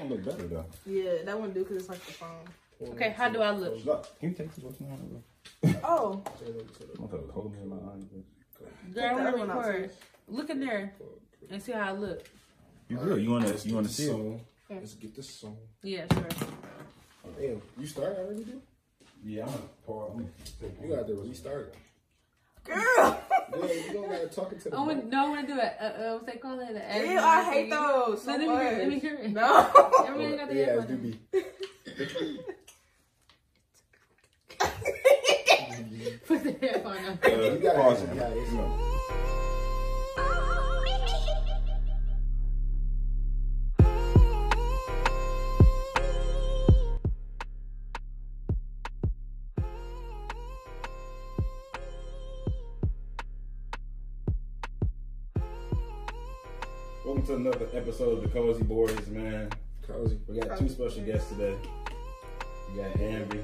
[0.00, 0.64] one look better though.
[0.86, 2.92] Yeah, that one do because it's like the phone.
[2.94, 3.84] Okay, how do I look?
[3.84, 5.22] Look, Can you take this what's on?
[5.84, 6.22] Oh,
[6.98, 8.92] I'm gonna hold in my eye.
[8.94, 9.90] Girl, I the wanna record.
[10.28, 10.94] Look in there
[11.50, 12.24] and see how I look.
[12.88, 13.22] You good?
[13.22, 14.40] You wanna Let's you wanna see it?
[14.70, 15.56] Let's get this song.
[15.82, 16.26] Yeah, sure.
[17.38, 18.62] Damn, you started already, dude?
[19.24, 20.26] Yeah, I'm gonna pour me.
[20.82, 21.74] You got to restart.
[22.64, 23.20] girl.
[23.52, 25.60] Yeah, you don't got to talk into the I want, no, I want to do
[25.60, 25.72] it.
[25.80, 26.70] Uh, uh, what's they call it?
[26.70, 28.78] Ew, I hate those so Let me hear it.
[28.78, 29.30] Let me hear it.
[29.32, 29.70] No.
[30.06, 32.38] Everybody got the Yeah, earphone it's in.
[36.26, 37.18] Put the headphone on.
[37.52, 38.89] You got Pause to it.
[57.40, 59.48] Another episode of the Kozy Boyz, man.
[59.86, 60.18] cozy.
[60.28, 61.56] We got two special guests today.
[62.70, 63.40] We got Amby.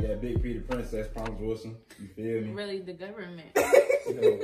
[0.00, 1.76] We got Big Peter Princess, Promise Wilson.
[2.00, 2.52] You feel me?
[2.54, 3.48] Really, the government.
[4.06, 4.38] You know,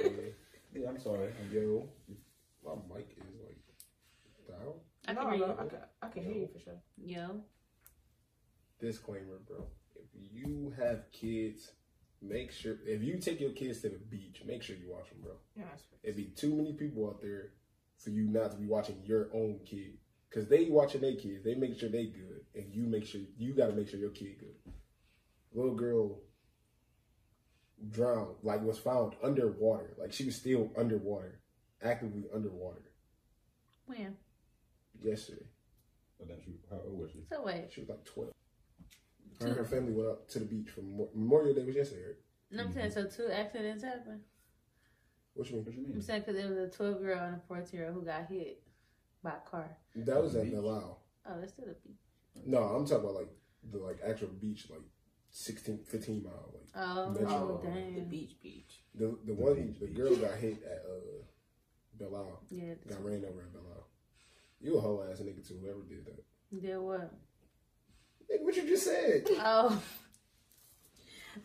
[0.75, 1.31] Yeah, I'm sorry.
[1.51, 1.89] yo,
[2.63, 4.75] my mic is like down.
[5.09, 5.53] I No, can hear you.
[5.55, 6.75] I can, I can hear you for sure.
[7.03, 7.41] Yo.
[8.79, 9.65] Disclaimer, bro.
[9.95, 11.71] If you have kids,
[12.21, 15.21] make sure if you take your kids to the beach, make sure you watch them,
[15.23, 15.33] bro.
[15.57, 17.53] Yeah, that's It'd be too many people out there
[18.03, 19.99] for you not to be watching your own kid.
[20.33, 23.53] Cause they watching their kids, they make sure they good, and you make sure you
[23.53, 24.73] got to make sure your kid good.
[25.53, 26.21] Little girl
[27.91, 31.41] drowned, like was found underwater, like she was still underwater,
[31.83, 32.83] actively underwater
[33.85, 34.17] When?
[35.03, 35.45] yesterday.
[36.19, 37.25] But then she, how old was she?
[37.29, 37.69] So wait.
[37.71, 38.33] She was like twelve.
[39.41, 42.07] Her and her family went up to the beach from Memo- Memorial Day was yesterday.
[42.07, 42.17] right?
[42.53, 44.21] No, I'm saying so two accidents happened.
[45.35, 45.65] What you mean?
[45.65, 47.87] What you I'm saying because there was a 12 year old and a 14 year
[47.89, 48.63] old who got hit
[49.23, 49.77] by a car.
[49.97, 50.53] That was at Beach.
[50.53, 50.99] Belle Isle.
[51.29, 51.97] Oh, that's still a beach.
[52.47, 53.29] No, I'm talking about like
[53.71, 54.81] the like actual beach, like
[55.31, 56.33] 16, 15 mile.
[56.53, 57.61] Like Oh, Metro.
[57.63, 58.09] The dang.
[58.09, 58.83] beach, beach.
[58.95, 61.23] the the one the girl got hit at uh
[61.99, 62.41] Belle Isle.
[62.51, 62.75] Yeah.
[62.89, 63.87] Got ran over at Belle Isle.
[64.61, 65.59] You a whole ass nigga too.
[65.63, 66.61] Whoever did that.
[66.63, 67.13] Did what?
[68.31, 69.25] Nigga, what you just said?
[69.31, 69.81] Oh.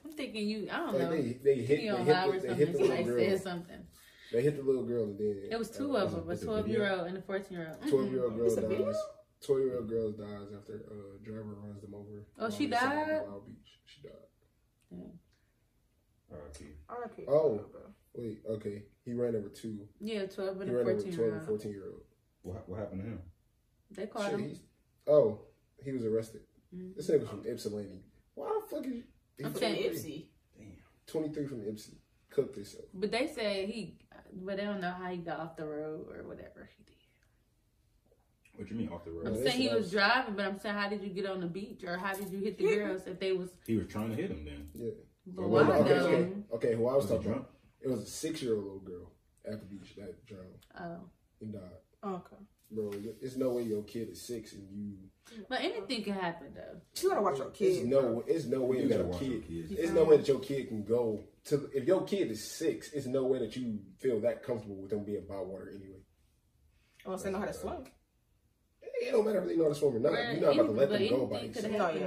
[0.06, 1.12] I'm thinking you, I don't Like know.
[1.12, 2.58] they they hit they on hit, live or the, they something.
[2.58, 3.38] hit the little Somebody said girl.
[3.40, 3.88] something.
[4.34, 6.68] They hit the little girl and then It was two uh, of them, a twelve
[6.68, 7.90] year old and a 14 year old.
[7.90, 8.86] Twelve year old girl It's a video?
[8.88, 8.96] dies.
[9.46, 12.25] Twelve year old girl dies after uh driver runs them over.
[12.40, 13.08] Oh, she on the side of died?
[13.08, 13.80] Belle Isle Beach.
[13.86, 15.08] She died.
[16.31, 16.66] R.I.P.
[16.90, 17.24] R.I.P.
[17.28, 17.62] Oh.
[18.16, 18.84] Wait, okay.
[19.06, 19.88] He ran over two.
[20.02, 22.02] Yeah, 12 and He a ran over 14 twelve year and fourteen year old.
[22.42, 23.22] What, what happened to him?
[23.92, 24.44] They called Shit, him.
[24.48, 24.59] he's-
[25.08, 25.40] Oh,
[25.84, 26.42] he was arrested.
[26.75, 26.96] Mhm.
[26.96, 28.02] This nigga from Ypsilanti.
[28.34, 28.98] Why the fuck is he?
[28.98, 29.04] he
[29.44, 30.25] I'm saying Ipsy.
[30.58, 30.68] Damn.
[31.08, 31.96] 23 from Ipsy.
[32.30, 32.86] Cooked himself.
[32.94, 33.96] But they said he,
[34.34, 36.94] but they don't know how he got off the road or whatever he did.
[38.56, 39.28] What do you mean off the road?
[39.28, 41.40] I'm they saying he was was- driving, but I'm saying how did you get on
[41.42, 43.50] the beach or how did you hit the girls if they was?
[43.66, 44.70] He was trying to hit him then.
[44.74, 44.90] Yeah.
[45.28, 46.06] But Well, why okay, though?
[46.08, 46.75] okay, okay.
[46.75, 47.52] Who I was, Was talking about?
[47.81, 49.12] It was a six year old little girl
[49.46, 51.09] at the beach that drowned Oh,
[51.42, 51.62] and died.
[52.04, 52.36] Okay.
[52.70, 52.92] Bro,
[53.22, 54.98] there's no way your kid is six and you.
[55.48, 56.82] but anything can happen though.
[57.02, 57.86] You gotta watch your It's kids.
[57.86, 59.32] no, it's no way You that gotta your watch kid.
[59.32, 59.72] your kids.
[59.80, 61.70] It's no way that your kid can go to.
[61.74, 65.06] If your kid is six, it's no way that you feel that comfortable with them
[65.06, 66.00] being by water anyway.
[67.06, 67.86] Oh, Unless they know how to swim.
[69.00, 70.12] It don't matter if they know how to swim or not.
[70.12, 71.62] But You're not about to let them go oh, by themselves.
[71.68, 72.02] have No, happened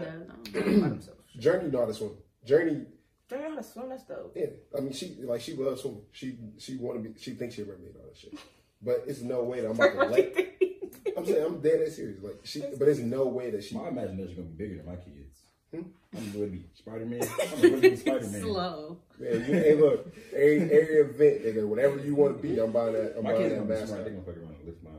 [0.52, 0.60] yeah.
[0.60, 1.40] though.
[1.40, 2.10] Journey know how to swim.
[2.44, 2.86] Journey
[3.28, 3.88] They know how to swim.
[3.88, 4.32] That's dope.
[4.36, 4.46] Yeah,
[4.76, 6.02] I mean, she like she loves swimming.
[6.12, 7.18] She she want to be.
[7.18, 8.34] She thinks she a mermaid and all that shit.
[8.82, 10.36] But it's no way that I'm about to let.
[11.16, 12.22] I'm saying I'm dead ass serious.
[12.22, 13.76] Like she, but it's no way that she.
[13.76, 15.40] My imagination gonna be bigger than my kids.
[15.70, 15.82] Hmm?
[16.16, 17.22] I'm gonna be Spider Man.
[17.22, 18.40] I'm gonna be Spider Man.
[18.40, 18.98] Slow.
[19.18, 22.94] Man, you, hey, look, every every event, nigga, whatever you want to be, I'm buying
[22.94, 23.16] that.
[23.18, 24.04] I'm My buying kids that gonna be smart.
[24.04, 24.90] They gonna fuck around and lift my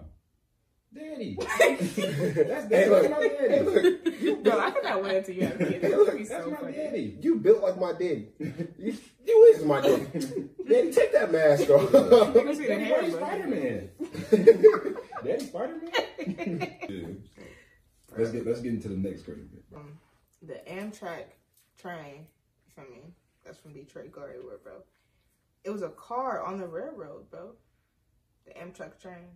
[0.93, 1.37] daddy.
[1.59, 3.47] that's That's look, my daddy.
[3.47, 5.71] hey, look, Bro, I cannot wait until you have kids.
[5.71, 6.73] Hey, That's look, gonna be That's so my funny.
[6.77, 7.17] daddy.
[7.21, 8.27] you built like my daddy.
[8.79, 10.05] You, you is my daddy.
[10.67, 11.91] Daddy, take that mask You off.
[12.33, 13.11] can see the Daddy, hair, Daddy.
[13.11, 13.89] Spider Man.
[15.23, 17.23] Daddy Spider Man.
[18.17, 19.63] Let's get let's get into the next crazy bit.
[19.75, 19.97] Um,
[20.41, 21.25] the Amtrak
[21.79, 22.25] train,
[22.65, 23.13] you feel me?
[23.45, 24.73] That's from Detroit, go everywhere, bro.
[25.63, 27.51] It was a car on the railroad, bro.
[28.45, 29.27] The Amtrak train.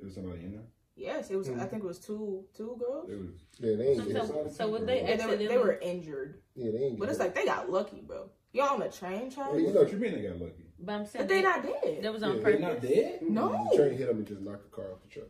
[0.00, 0.62] There was somebody in there.
[0.96, 1.48] Yes, it was.
[1.48, 1.66] I mm-hmm.
[1.66, 3.08] think it was two two girls.
[3.08, 3.30] There was.
[3.58, 4.26] Yeah, they ain't So, get it.
[4.26, 7.18] so, so what they And they, were, they were injured, Yeah, they ain't but it's
[7.18, 8.30] like they got lucky, bro.
[8.52, 10.64] Y'all on the train, Well, you know, What you mean they got lucky?
[10.78, 12.02] But I'm saying But they not dead.
[12.02, 13.20] That was on Yeah, They not dead.
[13.22, 13.34] Mm-hmm.
[13.34, 13.68] No.
[13.70, 15.28] The train hit them and just knocked the car off the truck.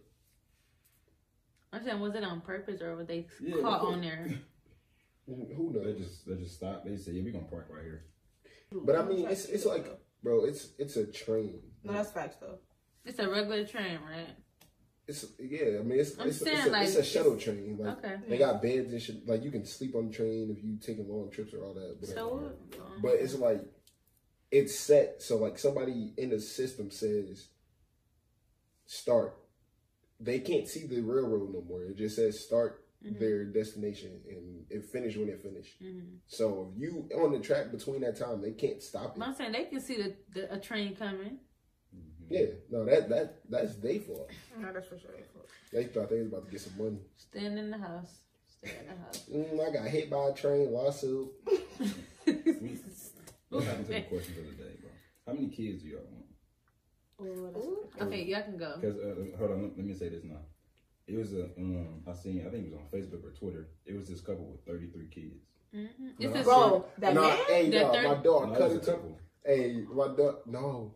[1.73, 4.31] I'm saying was it on purpose or were they Yeah, caught on there?
[5.27, 5.85] Who knows?
[5.85, 6.87] They just they just stopped.
[6.87, 8.05] They said, "Yeah, we gonna park right here."
[8.73, 9.87] But I mean, it's it's like,
[10.25, 11.61] bro, it's it's a train.
[11.85, 12.59] no, that's facts though.
[13.05, 14.31] It's a regular train, right?
[15.11, 17.77] It's yeah, I mean it's it's, saying, it's, a, like, it's a shuttle train.
[17.79, 18.15] Like Okay.
[18.29, 19.27] they got beds and shit.
[19.27, 21.97] Like you can sleep on the train if you taking long trips or all that.
[21.99, 22.15] whatever.
[22.15, 22.53] So,
[23.03, 23.61] but it's like
[24.53, 27.49] it's set so like somebody in the system says
[28.87, 29.37] start.
[30.21, 31.83] They can't see the railroad no more.
[31.83, 33.19] It just says start Mhm.
[33.19, 35.77] their destination and it finish when it finish.
[35.81, 36.19] Mhm.
[36.29, 39.23] So if you on the track between that time, they can't stop it.
[39.23, 41.41] I'm saying they can see the, the a train coming.
[42.31, 44.31] Yeah, no, that that that's their fault.
[44.59, 45.11] No, that's for sure.
[45.73, 46.99] They thought they was about to get some money.
[47.17, 48.21] Stand in the house.
[48.49, 49.25] Stay in the house.
[49.61, 51.29] Mm, I got hit by a train lawsuit.
[52.27, 54.91] Let's hop into the question for the day, bro.
[55.27, 56.27] How many kids do y'all want?
[57.23, 58.75] Oh, that's- okay, y'all can go.
[58.81, 60.39] Because uh, hold on, let, let me say this now.
[61.07, 63.69] It was a um, I seen I think it was on Facebook or Twitter.
[63.85, 65.43] It was this couple with thirty three kids.
[65.75, 66.05] Mm-hmm.
[66.07, 67.37] No, It's this Bro, that nah, man?
[67.49, 68.83] hey, That dog, third- my dog No, cut it it.
[68.83, 69.19] a couple.
[69.45, 70.37] Hey, my dog.
[70.47, 70.95] No,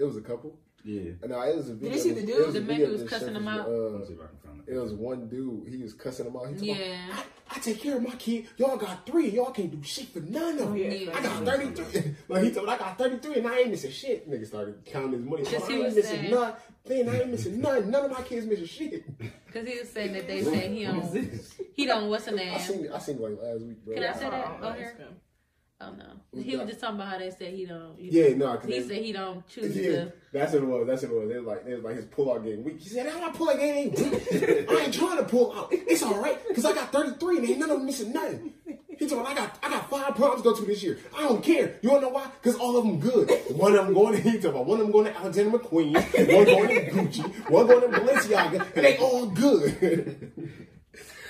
[0.00, 0.58] it was a couple.
[0.82, 1.10] Yeah.
[1.28, 1.90] No, it was a video.
[1.90, 2.46] Did you see the dude?
[2.46, 3.68] was a The man who was cussing surfaced, him out?
[3.70, 5.68] Let Uh, me see if I can find it was one dude.
[5.68, 6.48] He was cussing him out.
[6.48, 7.16] He told Yeah.
[7.50, 8.46] I take care of my kid.
[8.56, 9.28] Y'all got three.
[9.28, 10.76] Y'all can't do shit for none of them.
[10.76, 10.88] Yeah.
[10.92, 11.18] Yeah.
[11.18, 12.14] I got 33.
[12.28, 14.30] like he told me, I got 33 and I ain't missing shit.
[14.30, 15.42] Nigga started counting his money.
[15.50, 16.54] Yes, I he ain't was missing saying- none.
[16.88, 17.90] I ain't missing none.
[17.90, 19.04] None of my kids missing shit.
[19.46, 21.40] Because he was saying that they say he don't,
[21.74, 22.58] he don't, what's the I name?
[22.60, 22.88] seen.
[22.92, 23.94] I seen it like last week, bro.
[23.96, 24.94] Can I say Oh, that oh, on here?
[25.82, 26.40] Oh no.
[26.42, 27.94] He was just talking about how they said he don't.
[27.98, 30.12] Yeah, no, He they- said he don't choose Yeah, to.
[30.32, 30.86] that's what it was.
[30.86, 31.28] That's what it was.
[31.30, 32.80] They was like, they was like his pull out game weak.
[32.80, 34.22] He said, "How my pull out game ain't weak?
[34.70, 35.68] I ain't trying to pull out.
[35.72, 38.52] It's all right because I got 33 and ain't none of them missing nothing."
[38.98, 40.98] He told me, "I got, I got five proms to go to this year.
[41.16, 41.78] I don't care.
[41.80, 42.26] You wanna know why?
[42.42, 43.30] Because all of them good.
[43.56, 45.94] One of them going to he talking about one of them going to Alexander McQueen,
[45.94, 50.32] one going to Gucci, one going to Balenciaga, and they all good."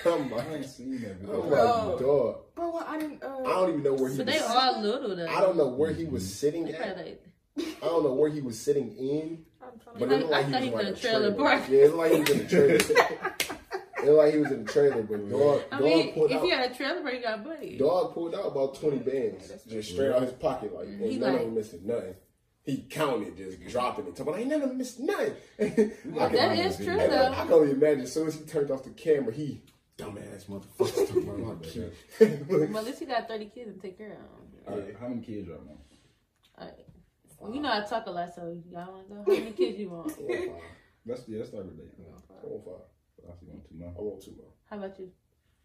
[0.07, 1.17] I'm I ain't seen that.
[1.23, 2.39] I'm like, dog.
[2.55, 3.23] Bro, what I didn't.
[3.23, 4.35] Uh, I don't even know where he So was.
[4.35, 5.27] they all little though.
[5.29, 6.95] I don't know where he was sitting They at.
[6.97, 7.19] probably-
[7.83, 9.45] I don't know where he was sitting in.
[9.63, 10.93] I'm trying to But I it looked like he thought was he was in a
[10.93, 11.51] a trailer trailer.
[11.51, 11.69] park.
[11.69, 12.75] Yeah, it looked like he was in a trailer.
[12.75, 16.37] it looked like he was in a trailer, but dog, I dog mean, pulled if
[16.39, 16.45] out.
[16.47, 17.77] you had a trailer park, you got money.
[17.77, 21.33] Dog pulled out about twenty bands, just straight out his pocket, like He ain't none
[21.33, 22.15] like- of them missing nothing.
[22.63, 24.17] He counted, just dropping it.
[24.17, 25.35] Talking, I ain't none of them missing nothing.
[25.61, 26.67] I got can, That Yeah.
[26.69, 27.33] is true though.
[27.33, 28.03] I can only imagine.
[28.03, 29.63] As soon as he turned off the camera, he
[30.01, 31.93] dumbass motherfucker talking about my kid.
[32.49, 34.19] Well, at least you got 30 kids and take care
[34.67, 34.97] of them.
[35.01, 35.81] How many kids y'all want?
[36.59, 36.87] Alright.
[37.39, 39.25] Well, you know I talk a lot, so y'all want to go?
[39.27, 40.13] How many kids you want?
[40.19, 40.63] I want five.
[41.07, 41.91] Let's yeah, let's start with that.
[41.99, 42.75] I want five.
[43.27, 43.93] I actually want two more.
[43.97, 44.53] I want two more.
[44.69, 45.11] How about you?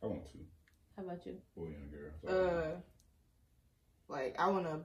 [0.02, 0.40] I want two.
[0.96, 1.36] How about you?
[1.58, 2.12] Boy and a girl.
[2.24, 2.80] So, Uh,
[4.08, 4.80] like I want to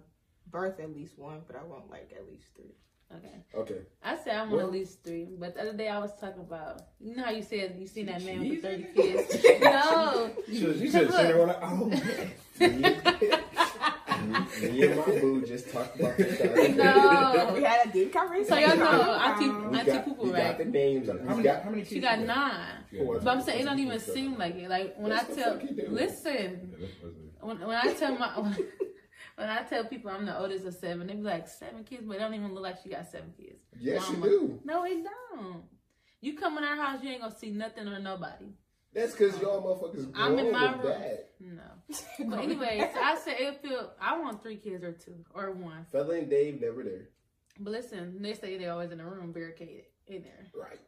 [0.51, 2.75] birth at least one, but I want like at least three.
[3.17, 3.29] Okay.
[3.55, 3.81] Okay.
[4.05, 6.41] I said I want Well- at least three, but the other day I was talking
[6.43, 9.45] about, you know how you said you seen that man with 30 kids?
[9.63, 10.31] no.
[10.47, 12.31] you should you should say that like, oh man.
[14.61, 16.77] Me and my boo just talked about this.
[16.77, 17.53] No.
[17.55, 18.47] we had a deep conversation.
[18.49, 20.59] So y'all know Um, Auntie, We Auntie got, Poo we Poo, got right?
[20.59, 21.09] the names.
[21.09, 21.93] How many, got, how many kids?
[21.93, 22.67] She got nine.
[22.97, 23.19] Four.
[23.21, 24.69] But I'm saying it don't even seem like it.
[24.69, 25.89] Like when I That's the tell, fuck you do.
[25.91, 26.33] listen,
[26.79, 28.55] Yeah, let's- let's- when, when I tell my when
[29.49, 32.19] I tell people I'm the oldest of seven, they be like seven kids, but it
[32.19, 33.63] don't even look like she got seven kids.
[33.79, 34.61] Yes, you do.
[34.65, 34.99] No, it
[35.33, 35.63] don't.
[36.21, 38.47] You come in our house, you ain't gonna see nothing or nobody.
[38.93, 40.83] That's because y'all motherfuckers I'm in my room.
[40.83, 41.31] that.
[41.39, 42.29] No.
[42.29, 45.87] But anyways, I said it feel I want three kids or two or one.
[45.91, 47.09] Fella and Dave never there.
[47.59, 50.47] But listen, they say they're always in the room barricaded in there.
[50.55, 50.79] Right.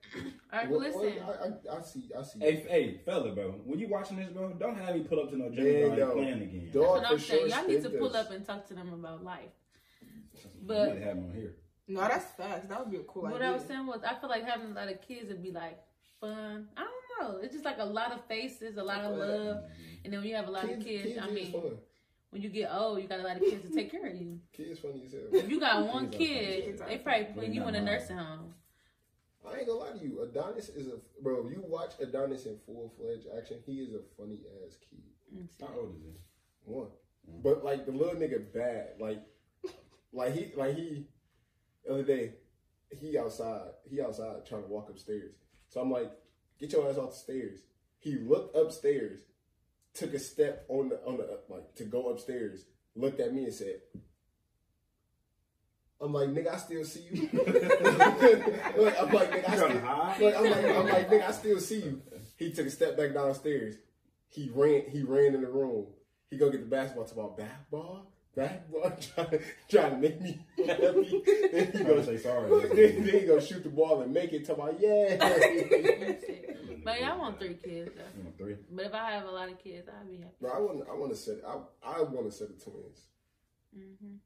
[0.52, 1.22] All right, Well, but listen.
[1.22, 2.10] Oh, well, I, I, I see.
[2.18, 2.38] I see.
[2.40, 3.52] Hey, hey, fella, bro.
[3.64, 5.98] When you watching this, bro, don't have me pull up to no Man, gym and
[5.98, 6.10] no.
[6.12, 6.70] playing again.
[6.72, 7.40] Dog, That's what I'm for saying.
[7.40, 8.16] sure Y'all need to spent pull this.
[8.26, 9.40] up and talk to them about life.
[10.00, 11.54] You But need to have them on here.
[11.88, 12.68] No, that's fast.
[12.68, 13.40] That would be a cool what idea.
[13.40, 15.50] What I was saying was, I feel like having a lot of kids would be
[15.50, 15.78] like
[16.20, 16.68] fun.
[16.76, 17.38] I don't know.
[17.42, 19.64] It's just like a lot of faces, a lot of love,
[20.04, 21.72] and then when you have a lot of kids, I is mean, fun.
[22.30, 24.38] when you get old, you got a lot of kids to take care of you.
[24.52, 25.22] Kids funny as hell.
[25.32, 27.34] If you got one Kids are kid, Kids are they probably fun.
[27.34, 28.54] putting you in a nursing home.
[29.46, 30.22] I ain't gonna lie to you.
[30.22, 31.48] Adonis is a bro.
[31.48, 33.58] You watch Adonis in full fledged action.
[33.66, 35.48] He is a funny ass kid.
[35.60, 36.12] How old is he?
[36.64, 36.88] One,
[37.28, 37.42] mm.
[37.42, 39.00] but like the little nigga bad.
[39.00, 39.22] Like,
[40.12, 41.06] like he, like he.
[41.84, 42.34] The other day,
[43.00, 43.70] he outside.
[43.90, 45.34] He outside trying to walk upstairs.
[45.68, 46.12] So I'm like,
[46.60, 47.60] get your ass off the stairs.
[47.98, 49.20] He looked upstairs,
[49.94, 52.64] took a step on the on the like to go upstairs.
[52.94, 53.80] Looked at me and said.
[56.02, 57.28] I'm like, nigga, I still see you.
[58.76, 60.20] like, I'm like, nigga, I You still, trying to hide?
[60.20, 62.02] like, I'm like, I'm like, nigga, I still see you.
[62.36, 63.76] He took a step back downstairs.
[64.28, 65.86] He ran, he ran in the room.
[66.28, 67.04] He go get the basketball.
[67.04, 71.22] Talk about basketball, basketball, trying, trying to make me happy.
[71.52, 72.68] Then he go gonna say sorry.
[72.68, 74.46] then, then he go shoot the ball and make it.
[74.46, 75.16] Talk about yeah.
[76.84, 78.22] But yeah, I want three kids though.
[78.24, 78.56] Want three?
[78.70, 80.34] But if I have a lot of kids, I'd be happy.
[80.40, 83.02] Bro, I want, I want to set, I, I want to set the twins.
[83.72, 84.16] hmm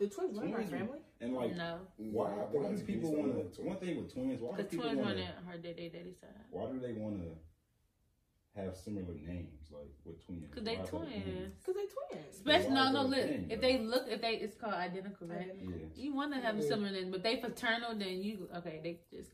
[0.00, 0.98] The twins run my Twins- family.
[1.20, 2.30] And like, no, why?
[2.30, 3.60] Nah, Why do people want to?
[3.62, 5.22] One thing with twins, why do because people twins want run to?
[5.30, 6.30] it her daddy daddy side.
[6.50, 10.46] Why do they want to have similar names like with twins?
[10.48, 11.22] Because they Why is that a thing?
[11.22, 11.54] twins.
[11.66, 11.84] Cause they
[12.16, 12.34] twins.
[12.36, 13.66] Especially no no that look thing, if though?
[13.68, 15.52] they look if they it's called identical right.
[15.60, 18.80] Yeah, You want to have a similar name, but they fraternal, then you okay.
[18.82, 19.30] They just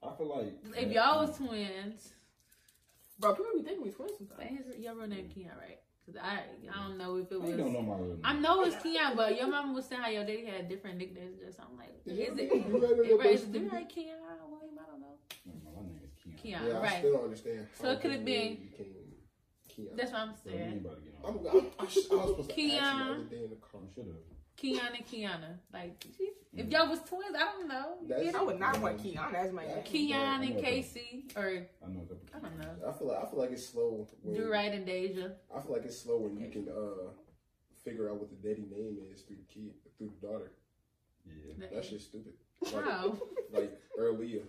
[0.00, 2.12] I feel like if y'all was twins,
[3.18, 4.66] Bro, people be thinking we twins say sometimes.
[4.70, 5.80] his, your real name Keon, right?
[6.06, 6.38] Cause I
[6.72, 7.74] I don't know if it How you don't was.
[7.74, 8.20] know my real name.
[8.22, 11.40] I know it's Keon, but your mama was saying how your daddy had different nicknames.
[11.44, 12.38] Just I'm like, is Yeah, it?
[12.38, 13.68] you right on It your right, best is it thing.
[13.70, 14.14] right Keon
[14.48, 14.78] William?
[14.78, 15.18] I don't know.
[15.46, 16.36] No, my name is Keon.
[16.38, 16.98] Keon, Yeah, I right?
[17.00, 17.66] still don't understand.
[17.74, 18.56] So it could've been-
[19.68, 19.88] Keon.
[19.96, 20.86] That's what I'm So you ain't saying.
[20.86, 21.58] about I'm.
[21.58, 23.80] I'm, I, sh- I was supposed to ask you the other day in the car.
[23.82, 24.35] I should have.
[24.56, 25.58] Keon and Kiana.
[25.72, 26.04] Like,
[26.54, 27.96] if y'all was twins, I don't know.
[28.02, 29.82] You That's- get I would not want Keon as my name.
[29.84, 32.06] Keon and Casey, or I know.
[32.34, 32.88] I don't know.
[32.88, 34.06] I feel like I feel like it's slow.
[34.22, 35.32] When, Do right and Deja.
[35.54, 37.10] I feel like it's slow when you can uh
[37.84, 40.50] figure out what the daddy name is through the kid through the daughter.
[41.26, 41.66] Yeah.
[41.72, 42.32] That shit's stupid.
[42.62, 43.16] Like, How?
[43.52, 44.42] like earlier.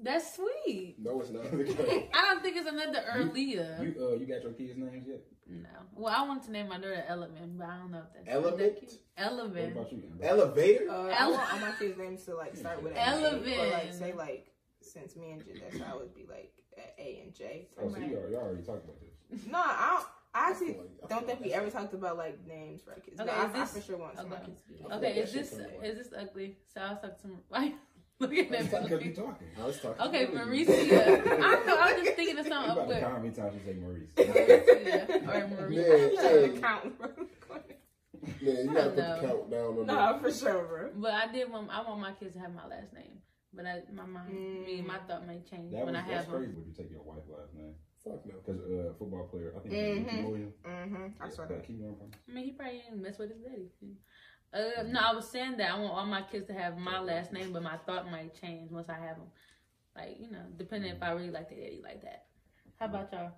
[0.00, 0.96] That's sweet.
[0.98, 1.44] No, it's not.
[1.46, 3.78] I don't think it's another earlier.
[3.82, 5.20] You uh, you got your kids' names yet?
[5.48, 5.68] No.
[5.94, 8.58] Well, I wanted to name my daughter Element, but I don't know if that's Element?
[8.58, 8.92] that cute.
[9.16, 9.72] What Element.
[9.72, 10.02] about you?
[10.22, 10.90] Elevator.
[10.90, 13.26] Uh, I want all my kids' names to like start with an A.
[13.28, 17.02] Or like say like since me and J, that's how it would be like a,
[17.02, 17.68] a and J.
[17.76, 19.44] Oh, so you already, you already talked about this.
[19.50, 20.06] No, I don't.
[20.34, 22.82] I I actually feel like- I don't think like we ever talked about like names
[22.82, 23.18] for our kids.
[23.18, 24.44] Okay, no, I, is I this- for sure want some my okay.
[24.46, 24.84] kids to be.
[24.84, 25.88] Okay, like is this shit come away.
[25.88, 26.56] is this ugly?
[26.72, 27.72] So I was talking to my
[28.20, 28.82] Look at that.
[28.82, 29.46] Because you talking.
[29.60, 30.02] I was talking.
[30.08, 30.32] Okay, to.
[30.32, 30.72] Mauricia.
[31.40, 31.76] I know.
[31.78, 33.78] I was just thinking of You something about to count how many times you say
[33.78, 34.10] Maurice.
[34.16, 35.94] Mauricia or Man, Maria.
[35.94, 37.08] I'm trying hey, to count, bro.
[38.42, 40.90] man, you gotta put the count down on nah, for sure, bro.
[40.96, 43.18] But I did want I want my kids to have my last name.
[43.54, 44.28] But I, my mom,
[44.66, 46.42] me, my thought may change That when was I that's have them.
[46.42, 46.52] crazy.
[46.58, 47.74] Would you take your wife's last name?
[48.04, 48.10] the.
[48.10, 48.34] Fuck no.
[48.44, 50.24] Because uh, football player, I think his name is Mhm.
[50.28, 50.52] William.
[50.66, 51.22] Mm-hmm.
[51.22, 51.66] I saw Yeah, that.
[51.66, 52.06] keep going, bro.
[52.28, 53.70] I mean, he probably didn't mess with his daddy.
[54.52, 57.32] Uh, no, I was saying that I want all my kids to have my last
[57.32, 59.26] name, but my thought might change once I have them.
[59.94, 62.26] Like you know, depending if I really like their daddy like that.
[62.78, 63.32] How about y'all?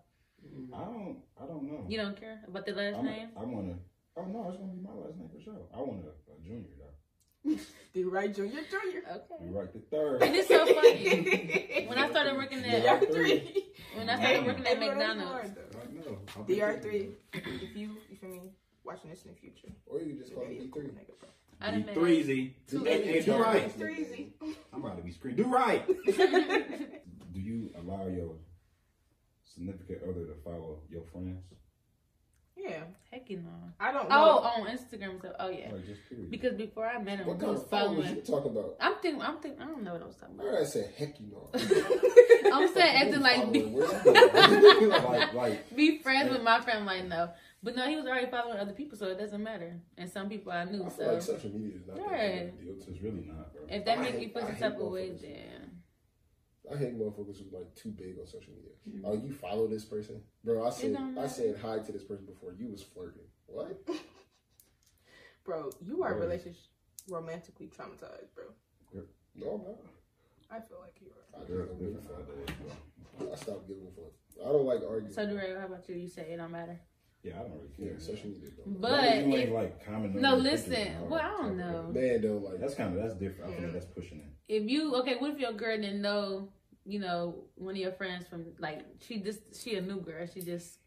[0.74, 1.16] I don't.
[1.42, 1.84] I don't know.
[1.88, 3.28] You don't care about the last I'm name?
[3.36, 3.78] A, I want to.
[4.16, 5.56] Oh no, it's gonna be my last name for sure.
[5.74, 7.56] I want a, a junior though.
[7.92, 9.02] The right junior, junior.
[9.10, 9.44] Okay.
[9.44, 10.22] You right the third.
[10.22, 11.84] And it's so funny.
[11.88, 12.74] When I started working Yeah.
[12.94, 13.54] at DR3.
[13.96, 15.78] when I started working at Hey, bro, that's McDonald's, hard, though.
[15.80, 16.18] I know.
[16.36, 17.10] I'll DR3.
[17.34, 18.52] If you, you feel me,
[18.84, 19.68] watching this in the future.
[19.86, 20.86] Or you can just call Daddy a it cool B3.
[20.88, 21.28] nigga, bro.
[21.60, 22.56] I done made three Z.
[22.68, 23.62] Two Hey, hey, do right.
[23.64, 24.32] It's three easy.
[24.72, 25.36] I'm about to be screamed.
[25.36, 25.86] Do right.
[26.06, 28.34] Do you allow your
[29.44, 31.42] significant other to follow your friends?
[32.56, 33.38] Yeah, Heck no.
[33.80, 34.64] I don't Oh, know.
[34.64, 35.20] on Instagram.
[35.22, 35.70] So, oh yeah.
[35.72, 36.30] Like just period.
[36.30, 38.16] Because before I met him, What he kind was of followers following.
[38.16, 38.76] you talking about?
[38.80, 39.22] I'm thinking.
[39.22, 39.62] I'm thinking.
[39.62, 40.46] I don't know what I was talking about.
[40.52, 41.48] right, I said heck you know.
[42.52, 43.90] I'm saying acting like be, where's
[45.02, 46.84] like like be friends with my friend.
[46.84, 47.30] Like no,
[47.62, 49.80] but no, he was already following other people, so it doesn't matter.
[49.98, 50.84] And some people I knew.
[50.84, 52.48] I feel So like social media is not that big Right.
[52.48, 52.74] of a deal.
[52.88, 53.62] it's really not, bro.
[53.68, 55.82] if that I makes hate- you feel I some hate type of way, then
[56.72, 58.70] I hate motherfuckers who like too big on social media.
[58.88, 59.04] Mm-hmm.
[59.04, 60.66] Oh, you follow this person, bro?
[60.66, 63.26] I said I said hi to this person before you was flirting.
[63.46, 63.76] What?
[65.44, 66.20] Bro, you are Bro.
[66.20, 66.62] relationship
[67.08, 68.44] romantically traumatized, bro.
[69.34, 69.80] No, I'm not.
[70.50, 71.40] I feel like you are.
[71.40, 72.26] I don't are give a fuck.
[73.18, 73.32] bro.
[73.32, 74.12] I stopped giving a fuck.
[74.46, 75.12] I don't like arguing.
[75.12, 75.94] so Duray, how about you?
[75.96, 76.78] You say it don't matter.
[77.22, 78.00] Yeah, I don't really care.
[78.00, 78.48] social media.
[78.56, 81.08] Don't But As long you ain't like comment No, listen.
[81.10, 81.90] Well, I don't know.
[81.92, 82.00] bro.
[82.02, 82.60] man don't like.
[82.60, 83.52] That's kind of that's different.
[83.52, 84.26] I feel like that's pushing it.
[84.48, 86.48] If you okay, what if your girl didn't know?
[86.86, 90.26] You know, one of your friends from like she just she a new girl.
[90.32, 90.78] She just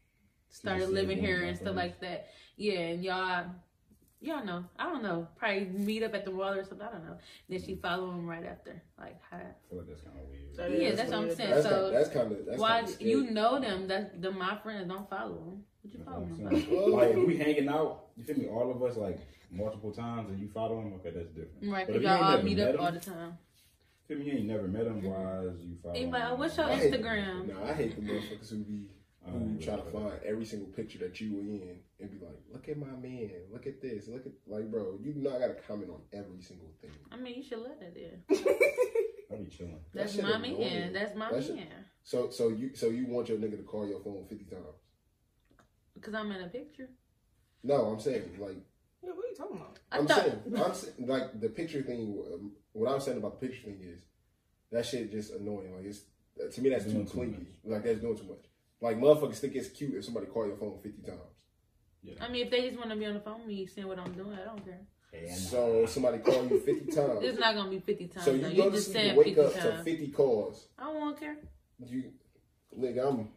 [0.50, 1.78] started just living here and stuff friends.
[1.78, 2.28] like that.
[2.58, 3.46] Yeah, and y'all,
[4.24, 4.64] y'all know.
[4.80, 5.28] I don't know.
[5.36, 6.88] Probably meet up at the wall or something.
[6.88, 7.18] I don't know.
[7.50, 8.82] Then she follow him right after.
[9.00, 9.38] Like, hi.
[9.38, 10.56] I feel like that's kind of weird.
[10.56, 11.50] That Yeah, is that's what I'm saying.
[11.52, 11.96] That's so kind.
[11.96, 12.46] That's kind of.
[12.46, 13.88] That's why kinda you know them?
[13.88, 15.64] That the my friends don't follow them.
[15.82, 16.66] What you follow what them I'm about?
[16.68, 16.92] saying.
[16.92, 18.48] like if we hanging out, you feel me?
[18.48, 19.20] All of us like
[19.52, 20.94] multiple times, and you follow him.
[20.96, 21.72] Okay, that's different.
[21.72, 23.38] Right, But if you y'all all meet met up all the time.
[24.08, 24.26] Feel me?
[24.26, 25.02] You ain't never met him.
[25.04, 25.96] Why is you follow?
[25.96, 26.16] He him?
[26.16, 27.48] oh, what's your I hate- Instagram?
[27.54, 28.90] Nah, I hate the motherfuckers who be
[29.26, 32.36] I who ain't try to find every single picture that you in and be like,
[32.52, 35.90] look at my man, look at this, look at like, bro, you not gotta comment
[35.90, 36.92] on every single thing.
[37.12, 37.96] I mean, you should let it
[38.30, 38.38] there.
[39.32, 39.80] I be chilling.
[39.94, 40.60] That's shit my annoying.
[40.60, 40.94] man.
[40.94, 41.68] That's my That shit- man.
[42.04, 44.64] So, so you, so you want your nigga to call your phone fifty times?
[45.96, 46.90] Because I'm in a picture.
[47.64, 48.58] No, I'm saying like
[49.02, 49.80] Yeah, what are you talking about?
[49.92, 50.18] I I'm thought.
[50.26, 52.22] saying, I'm saying, like the picture thing.
[52.34, 54.02] um, What I'm saying about the picture thing is
[54.72, 55.74] that shit just annoying.
[55.76, 56.02] Like it's
[56.56, 57.48] to me that's too Doing too clingy.
[57.64, 58.46] Like that's doing too much.
[58.82, 61.20] Like motherfuckers think it's cute if somebody call your phone fifty times.
[62.22, 64.00] I mean, if they just want to be on the phone with me, seeing what
[64.00, 64.80] I'm doing, I don't care.
[65.14, 67.20] And So somebody call you fifty times.
[67.22, 68.26] It's not gonna be 50 times.
[68.26, 70.68] So you you go to just sleep saying and wake 50 up to fifty calls.
[70.80, 71.36] I don't care.
[71.86, 72.04] You,
[72.80, 73.30] nigga, I'm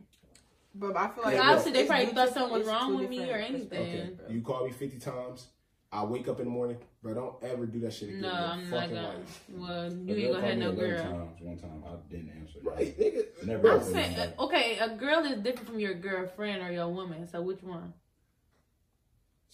[0.74, 3.30] But I feel Because like Yeah, obviously they probably thought something was wrong with me
[3.30, 3.68] or anything.
[3.68, 4.28] perspectives, bro.
[4.30, 5.46] You call me 50 times,
[5.92, 7.12] I wake up in the morning, bro.
[7.14, 8.22] Don't ever do that shit again.
[8.22, 9.08] No, in your I'm not fucking gonna.
[9.08, 9.44] life.
[9.50, 11.02] Well, you A ain't girl gonna have no 11 girl.
[11.02, 11.40] Times.
[11.42, 12.58] One time I didn't answer.
[12.62, 13.46] Right, nigga.
[13.46, 17.26] Never I'm saying, uh, okay, a girl is different from your girlfriend or your woman.
[17.28, 17.92] So which one?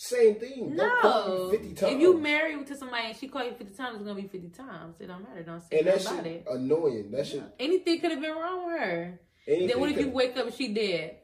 [0.02, 0.74] Same thing.
[0.74, 1.50] Don't call No.
[1.52, 1.94] me 50 times.
[1.94, 4.48] If you married to somebody and she call you 50 times, it's gonna be 50
[4.48, 4.96] times.
[5.00, 5.44] It don't matter.
[5.44, 6.46] Don't say and that about shit it.
[6.50, 7.10] annoying.
[7.12, 7.44] That shit.
[7.60, 9.20] Anything could have been wrong with her.
[9.46, 11.18] Anything Then what if you wake up and she dead?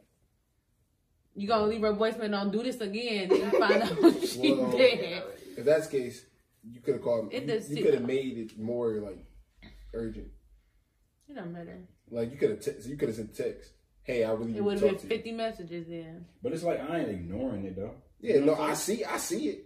[1.34, 2.22] You gonna leave her voicemail?
[2.26, 3.28] And don't do this again.
[3.30, 5.24] Then you find out she Well, dead.
[5.56, 6.24] If that's the case,
[6.62, 7.32] you could have called.
[7.32, 9.18] It you does you could have made it more like
[9.92, 10.28] urgent.
[11.28, 11.80] It don't matter.
[12.12, 12.60] Like you could have.
[12.60, 13.72] Te- you could have sent text.
[14.04, 15.16] Hey, I really It would have talk been to you.
[15.18, 16.26] 50 messages then.
[16.44, 17.94] But it's like I ain't ignoring it though.
[18.20, 19.04] Yeah, You no, I'm see.
[19.04, 19.64] I see it.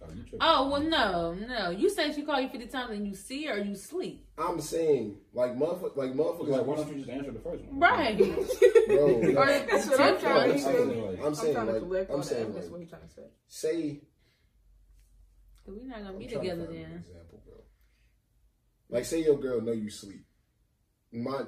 [0.00, 0.06] Oh.
[0.40, 1.70] Oh well, no, no.
[1.70, 4.60] You say she call you 50 times and you see her or you sleep, I'm
[4.60, 6.48] saying, like motherfuckers, like motherfuckers.
[6.48, 7.80] Like, why don't you just answer the first one?
[7.80, 8.16] right?
[8.16, 8.26] Bro,
[9.36, 10.46] Or That's what I'm tip trying her.
[10.46, 12.64] to I'm saying, like, I'm I'm saying, trying to like, collect I'm saying, evidence.
[12.66, 13.22] like, What you trying to say?
[13.48, 14.00] say.
[15.66, 16.92] We're not gonna I'm be trying to together then.
[17.04, 17.54] Example, bro.
[18.88, 20.24] Like, say your girl know you sleep.
[21.12, 21.42] My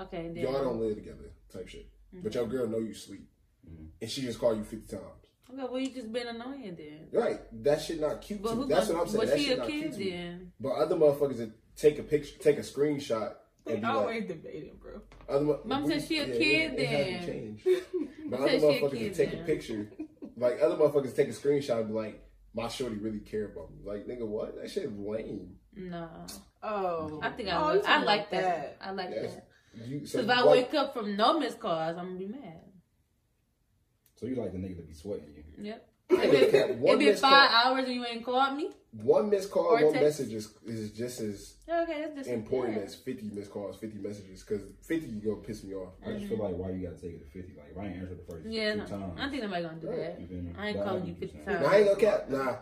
[0.00, 0.36] Okay, then.
[0.36, 1.88] y'all don't live together, type shit.
[2.12, 3.28] But your girl know you sleep,
[3.68, 3.88] Mhm.
[4.00, 5.02] and she just call you fifty times.
[5.52, 7.08] Okay, well you just been annoying then.
[7.12, 7.40] Right?
[7.64, 8.42] That shit not cute.
[8.42, 8.74] But to who me.
[8.74, 9.20] That's gonna, what I'm saying.
[9.20, 10.52] Was that she shit a not kid to then?
[10.60, 14.24] But other motherfuckers that take a picture, take a screenshot, They and be like, always
[14.26, 15.00] debating, bro.
[15.28, 17.26] other mo- Mom we- said she a yeah, kid it, it hasn't then.
[17.26, 17.68] changed.
[18.30, 19.40] But other motherfuckers that take then.
[19.40, 19.90] a picture,
[20.36, 22.22] like other motherfuckers take a screenshot and be like,
[22.54, 23.78] my shorty really care about me.
[23.86, 24.54] Like, nigga, what?
[24.60, 25.56] That shit lame.
[25.74, 26.08] No,
[26.62, 28.76] Oh, I think I oh, I like about that.
[28.82, 29.34] I like Yes.
[29.34, 29.48] that.
[29.88, 32.60] Because so, if I like, wake up from no missed calls, I'm gonna be mad.
[34.18, 35.64] So you like the nigga to be sweating you?
[35.64, 35.84] Yep.
[36.10, 36.70] If it, cap.
[36.76, 39.64] One it been missed five call- hours and you ain't called me, One missed call,
[39.66, 40.00] Or one text.
[40.02, 42.82] message is, is just as okay, that's just important yeah.
[42.84, 44.42] as 50 missed calls, 50 messages.
[44.42, 45.92] Because 50 you gonna piss me off.
[46.02, 46.28] I just mm-hmm.
[46.34, 47.54] feel like why you gotta take it to fifty?
[47.56, 49.12] Like if I ain't answered the first Yeah, two no, times.
[49.18, 49.98] I don't think nobody gonna do Right.
[49.98, 50.20] that.
[50.20, 50.52] You feel me?
[50.58, 51.44] I ain't But calling you 50 saying.
[51.46, 51.60] times.
[51.60, 52.30] Now, I ain't gonna cap.
[52.30, 52.56] Nah,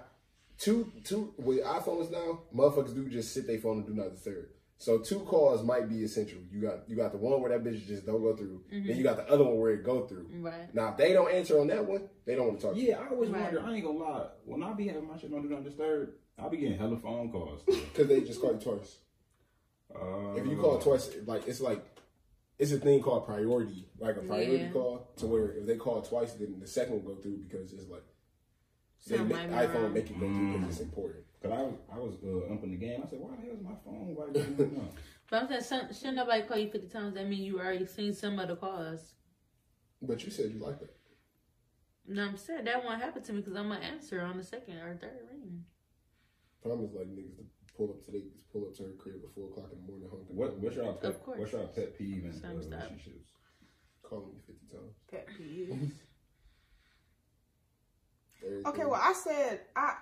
[0.59, 4.47] two, two, with iPhones now, motherfuckers do just sit their phone and do not disturb.
[4.79, 6.39] So two calls might be essential.
[6.53, 8.63] You got you got the one where that bitch just don't go through.
[8.73, 8.87] Mm-hmm.
[8.89, 10.27] Then you got the other one where it go through.
[10.35, 10.73] Right.
[10.75, 12.89] Now if they don't answer on that one, they don't want to talk to you.
[12.89, 13.43] Yeah, I always Right.
[13.45, 13.61] wonder.
[13.63, 14.27] I ain't gonna lie.
[14.45, 17.33] When I be having my shit on do not disturb, I be getting hella phone
[17.33, 17.63] calls.
[17.67, 18.97] Because they just call you twice.
[19.95, 21.83] uh, If you call twice, like it's like
[22.59, 24.71] it's a thing called priority, like a priority Yeah.
[24.73, 27.89] call, to where if they call twice, then the second will go through because it's
[27.89, 28.05] like
[29.09, 29.93] they make, iPhone wrong.
[29.95, 31.25] make it go through because it's important.
[31.43, 33.03] Cause I was I was uh, up in the game.
[33.05, 34.75] I said, why the hell is my phone vibrating?
[34.77, 34.89] now?"
[35.31, 37.15] But I'm saying, some- shouldn't nobody call you 50 times?
[37.15, 39.15] That mean you already seen some of the calls.
[40.01, 40.97] But you said you like that.
[42.09, 44.77] No, I'm saying that won't happen to me because I'm gonna answer on the second
[44.77, 45.65] or third ring.
[46.63, 47.45] Promise like niggas to
[47.77, 50.09] pull up today, just pull up to her crib at four o'clock in the morning,
[50.09, 50.37] honking.
[50.37, 51.11] What what's your pet?
[51.11, 51.39] Of course.
[51.39, 53.27] What's your pet peeve in uh, relationships?
[54.03, 54.95] calling me fifty times?
[55.11, 55.93] Pet peeves.
[58.65, 59.95] Okay, well, I said I.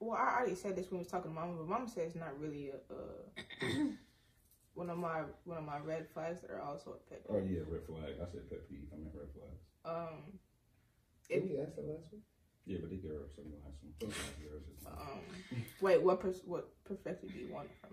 [0.00, 2.16] Well, I already said this when we was talking to Mama, but Mama said it's
[2.16, 3.66] not really a, uh,
[4.74, 7.26] one of my one of my red flags that are also a pet.
[7.28, 7.36] Peeve.
[7.36, 8.14] Oh yeah, red flag.
[8.16, 8.88] I said pet peeve.
[8.92, 9.60] I mean red flags.
[9.84, 10.38] Um,
[11.28, 12.22] Did we ask that last one?
[12.66, 13.32] Yeah, but they girls.
[13.36, 14.14] So you have some girls.
[14.72, 17.90] just- um, wait, what pers- what perspective do you want from?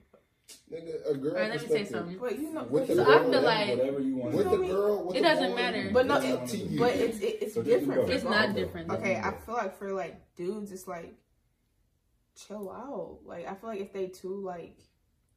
[0.72, 1.32] Nigga, a girl.
[1.34, 2.17] All right, let me say something.
[2.17, 4.34] But you know, With but, the So I feel like- whatever you want.
[4.34, 4.67] with to the do.
[4.72, 5.89] girl, with It the doesn't boy, matter.
[5.91, 6.80] But no, it's it- up to you.
[6.80, 8.10] but it's it, it's So different.
[8.10, 8.89] It's not different.
[8.91, 11.13] Okay, I feel like for like dudes, it's like
[12.38, 13.19] chill out.
[13.26, 14.78] Like I feel like if they too like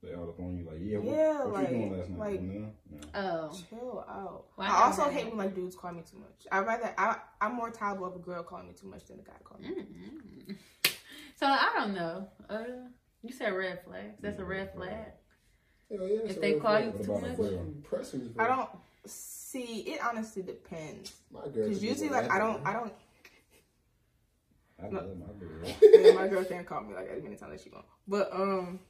[0.02, 2.18] They all up on you like, yeah, what, Yeah, what like- you doing last night?
[2.18, 2.98] like- no, no.
[3.14, 3.58] Oh.
[3.68, 4.44] chill out.
[4.56, 6.46] Well, I I also hate when like dudes call me too much.
[6.52, 9.22] I rather I I'm more tolerable of a girl calling me too much than a
[9.22, 9.82] guy calling me.
[9.82, 10.56] Mm-mm.
[11.36, 12.28] So I don't know.
[12.48, 12.64] Uh,
[13.22, 14.18] you said red flags.
[14.20, 14.90] That's a red flag.
[15.90, 16.84] Hell yeah, that's If they call flag.
[16.98, 17.36] you too much.
[17.36, 17.46] girl?
[17.48, 18.30] Fucking pressing me.
[18.34, 18.68] For I don't
[19.06, 20.00] see it.
[20.04, 21.14] Honestly, depends.
[21.32, 21.50] My girl.
[21.52, 22.92] Because just usually, like I don't I don't.
[24.82, 24.98] I No.
[25.00, 25.76] love my girl.
[25.82, 27.86] yeah, my girl can't call me like as many times as she want.
[28.08, 28.80] But um,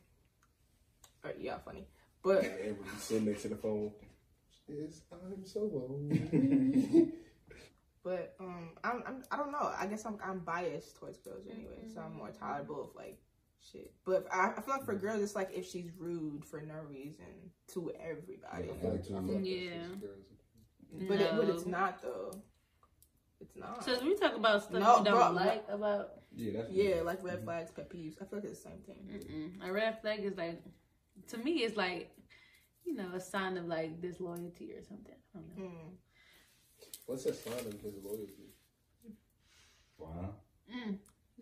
[1.24, 1.86] uh, yeah, funny.
[2.22, 3.92] But And everybody sitting next to the phone.
[4.68, 6.12] Is I'm so old.
[8.04, 9.72] but um, I'm, I'm I don't know.
[9.76, 13.18] I guess I'm I'm biased towards girls anyway, so I'm more tolerable of like
[13.72, 13.92] shit.
[14.06, 17.50] But I, I feel like for girls, it's like if she's rude for no reason
[17.74, 18.68] to everybody.
[18.68, 18.90] Yeah.
[18.90, 19.70] Like- I like Yeah.
[19.88, 20.24] just girls.
[21.08, 22.32] But it, but it's not though.
[23.40, 23.84] It's not.
[23.84, 26.10] So we talk about stuff No, you don't bro, like about.
[26.34, 28.14] Yeah, that's yeah, like red flags, pet peeves.
[28.20, 28.96] I feel like it's the same thing.
[29.60, 29.68] Mm-mm.
[29.68, 30.62] A red flag is like,
[31.28, 32.10] to me, it's like,
[32.84, 35.14] you know, a sign of like disloyalty or something.
[35.34, 35.64] I don't know.
[35.64, 35.90] Mm.
[37.06, 38.54] What's that sign of his loyalty?
[39.98, 40.34] Wow.
[40.72, 40.98] Mm.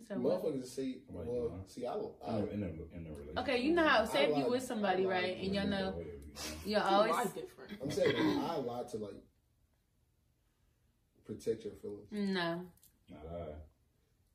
[0.07, 0.43] So what?
[0.43, 1.63] Motherfuckers say, Why you well, lying?
[1.67, 1.91] see, I.
[1.91, 3.37] I In a, in a, in a relationship.
[3.39, 4.51] Okay, you know how say if you lied.
[4.51, 6.05] with somebody, I right, and y'all know you
[6.65, 7.71] you Why always different?
[7.83, 9.13] I'm saying I lie to like
[11.33, 12.07] protect your feelings.
[12.11, 12.61] no.
[13.09, 13.45] Not I.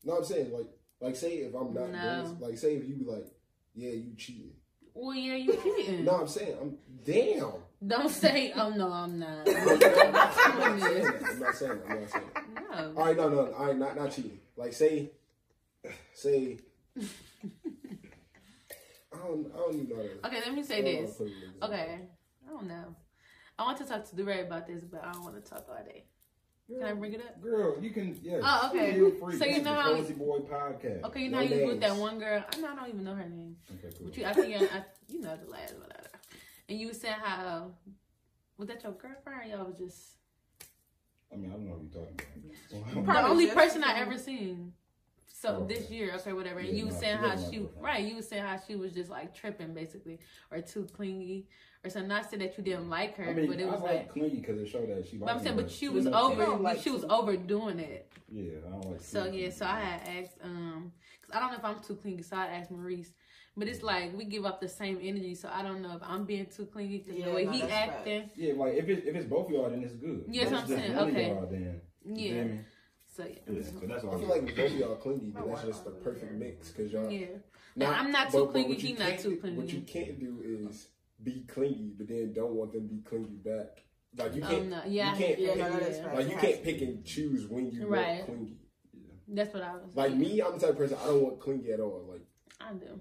[0.04, 0.66] No, I'm saying like
[1.00, 2.22] Like, say if I'm not No.
[2.24, 3.26] doing like, say if you be like,
[3.74, 4.52] yeah, you cheating.
[4.94, 6.04] Well, yeah, you cheating.
[6.04, 7.52] No, I'm saying, I'm damn.
[7.86, 9.48] Don't say, oh no, I'm not.
[9.48, 10.44] I'm not saying that.
[10.46, 11.30] I'm not saying that.
[11.30, 11.90] I'm not saying that.
[11.90, 12.70] I'm not saying that.
[12.70, 12.94] no.
[12.96, 14.38] All right, no, no, all right, not not cheating.
[14.56, 15.10] Like, say,
[16.14, 16.58] say.
[19.12, 19.96] I don't, I don't even know.
[19.96, 21.16] how to- Okay, let me say don't know how to this.
[21.16, 21.68] put it in example.
[21.68, 21.98] Okay,
[22.46, 22.96] I don't know.
[23.58, 25.84] I want to talk to DeRay about this, but I don't want to talk all
[25.84, 26.04] day.
[26.68, 27.42] Can I bring it up?
[27.42, 28.18] Girl, you can.
[28.22, 28.40] Yeah.
[28.42, 28.94] Oh, okay.
[28.94, 29.36] Feel free.
[29.38, 31.02] So you This is know how- Cozy Boy podcast.
[31.04, 32.42] Okay, you know No how you was with that one girl?
[32.52, 33.56] I know I don't even know her name.
[33.70, 34.06] Okay, cool.
[34.08, 35.88] But you, I think I, I, you know the last one.
[36.68, 37.72] And you was saying how
[38.56, 39.52] was that your girlfriend?
[39.52, 40.16] Or y'all was just
[41.32, 43.04] I mean, I don't know what you're talking about.
[43.04, 44.72] Probably the only person I ever seen.
[45.44, 46.60] So Oh, this year, okay, whatever.
[46.60, 47.84] And Yeah, you was no, saying she how wasn't she girlfriend.
[47.84, 48.04] right.
[48.06, 50.18] You was saying how she was just like tripping basically,
[50.50, 51.48] or too clingy,
[51.84, 52.08] or something.
[52.08, 54.12] Not saying that you didn't like her, I mean, but it I was like like.
[54.14, 55.18] clingy because it showed that she.
[55.18, 56.42] But I'm saying, but she was over.
[56.46, 58.10] don't like she was to- overdoing it.
[58.32, 59.00] Yeah, I don't like.
[59.02, 62.22] So yeah, so I had asked, um, cause I don't know if I'm too clingy,
[62.22, 63.12] so I asked Maurice.
[63.54, 66.24] But it's like we give up the same energy, so I don't know if I'm
[66.24, 67.00] being too clingy.
[67.00, 69.48] Cause Yeah, the way no, he that's acting, Yeah, like if it if it's both
[69.48, 70.24] of y'all, then it's good.
[70.26, 70.96] Yeah, what it's I'm saying.
[70.96, 71.28] one of Okay.
[71.28, 72.44] y'all, then you yeah.
[73.16, 73.32] Feel me?
[73.46, 74.14] So yeah, Yeah, so that's all.
[74.16, 77.10] I feel like both of y'all clingy, but that's just the perfect mix because y'all.
[77.10, 77.26] yeah.
[77.76, 79.56] Now, I'm not too clingy, he not can't too clingy.
[79.56, 80.88] What you can't do is
[81.22, 83.82] be clingy, but then don't want them to be clingy back.
[84.16, 84.68] Like you Oh can't.
[84.70, 85.38] no, yeah, you can't.
[85.40, 86.06] Yeah, pick, no, that is yeah.
[86.06, 86.16] right.
[86.18, 88.14] like you can't pick and choose when you Right.
[88.14, 88.56] want clingy.
[89.26, 89.82] That's what I was.
[89.94, 92.04] Like me, I'm the type of person I don't want clingy at all.
[92.08, 92.20] Like
[92.60, 93.00] I do.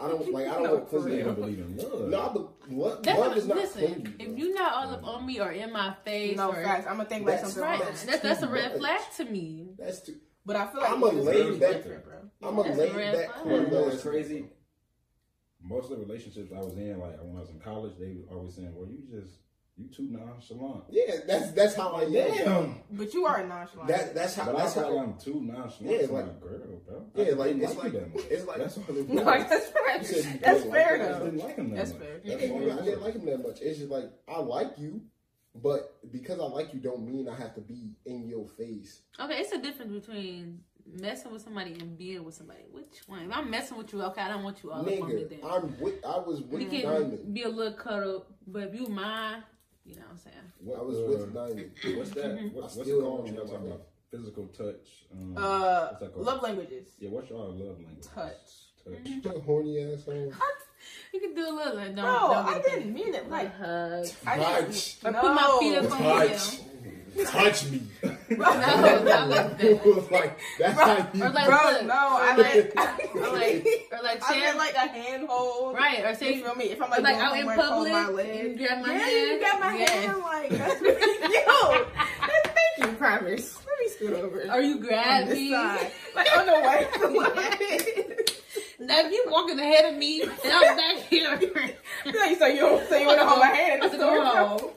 [0.00, 1.10] I don't like I don't No, want clingy.
[1.10, 1.40] They at don't all.
[1.42, 2.08] believe in love.
[2.08, 3.80] No, but love, That's love what, is not listen.
[3.80, 4.14] clingy.
[4.18, 4.36] if bro.
[4.36, 6.86] you not all up on me or in my face, No or facts.
[6.86, 7.80] I'm gonna think like That's something right.
[7.80, 8.78] That's that's that's a red much.
[8.80, 9.74] flag to me.
[9.78, 10.16] That's too.
[10.44, 11.84] But I feel like I'm a it's laid back-
[12.42, 13.42] I'm a That's laid back.
[13.42, 13.46] flag.
[13.46, 14.46] You know what's crazy?
[15.64, 18.36] Most of the relationships I was in, like when I was in college, they were
[18.36, 19.36] always saying, "Well, you just
[19.76, 22.12] you too nonchalant." Yeah, that's that's how I am.
[22.12, 22.80] Damn.
[22.90, 23.88] But you are nonchalant.
[23.88, 24.98] That that's how But that's feel how.
[25.04, 27.06] I'm too nonchalant Yeah, for like- my girl, bro.
[27.14, 28.24] Yeah, I like it's like, like you that much.
[28.30, 29.08] it's like That's all it was.
[29.08, 29.98] no, that's fair.
[29.98, 31.08] You said you That's didn't fair like I her.
[31.08, 31.24] just though.
[31.30, 32.00] didn't like him that That's much.
[32.02, 32.20] fair.
[32.24, 33.60] Yeah, That's all you- it I didn't like him that much.
[33.60, 35.00] It's just like I like you,
[35.54, 39.02] but because I like you, don't mean I have to be in your face.
[39.20, 40.60] Okay, it's a difference between
[40.94, 42.60] messing with somebody and being with somebody.
[42.70, 43.20] Which one?
[43.30, 45.24] If I'm messing with you, okay, I don't want you all up on me.
[45.24, 46.04] Then I'm with.
[46.04, 47.34] I was we with can Diamond.
[47.34, 49.42] be a little cuddle, but if you mine,
[49.84, 50.36] you know what I'm saying.
[50.60, 51.70] What, I was uh, with Diamond.
[51.98, 52.32] What's that?
[52.32, 53.26] What, I what's it still called?
[53.26, 54.86] don't Y'all know talking about about physical touch.
[55.12, 56.26] Um, Uh, what's that called?
[56.26, 56.88] love languages.
[56.98, 58.04] Yeah, what's y'all love language?
[58.14, 58.32] Touch.
[58.84, 58.94] Touch.
[59.04, 59.22] Mhm.
[59.24, 60.32] That horny ass on.
[61.12, 61.76] You can do a little.
[61.76, 63.54] Like, don't, No, I didn't mean it like like.
[63.56, 64.06] hug.
[64.26, 65.00] I Touch.
[65.00, 65.16] didn't.
[65.16, 66.58] Or put my feet up on your Touch.
[67.30, 67.64] Touch
[68.38, 68.44] me.
[68.44, 70.08] No, not like that.
[70.10, 71.24] like that's how you.
[71.24, 72.76] Or like, Bro, look, no, I or like.
[73.14, 75.74] or like, or like, I say, meant like a handhold.
[75.74, 76.64] right, or You say, feel me?
[76.66, 78.58] If I'm like, like out in public, my leg.
[78.60, 79.28] you grab my yeah, hand.
[79.30, 79.90] you got my Yes.
[79.90, 80.18] hand.
[80.22, 81.86] Like that's pretty yo.
[82.20, 83.58] That's, thank you, promise.
[83.66, 84.40] Let me scoot over.
[84.52, 85.50] Or you on grab this me.
[85.52, 88.06] side, like on the way.
[88.80, 91.38] Now if you walking ahead of me and I'm back here,
[92.36, 93.80] so you don't, so you want to hold my hand?
[93.80, 94.70] I have to go home.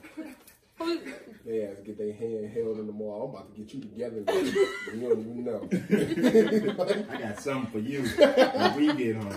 [0.78, 1.00] Who-
[1.46, 3.26] They ass get their hand held in the mall.
[3.26, 4.18] I'm about to get you together.
[4.28, 7.06] you don't even know.
[7.12, 9.30] I got something for you when we get home.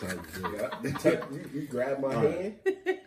[0.00, 0.94] Type shit.
[1.00, 2.40] Touch- you, you grab my All right.
[2.40, 2.54] hand.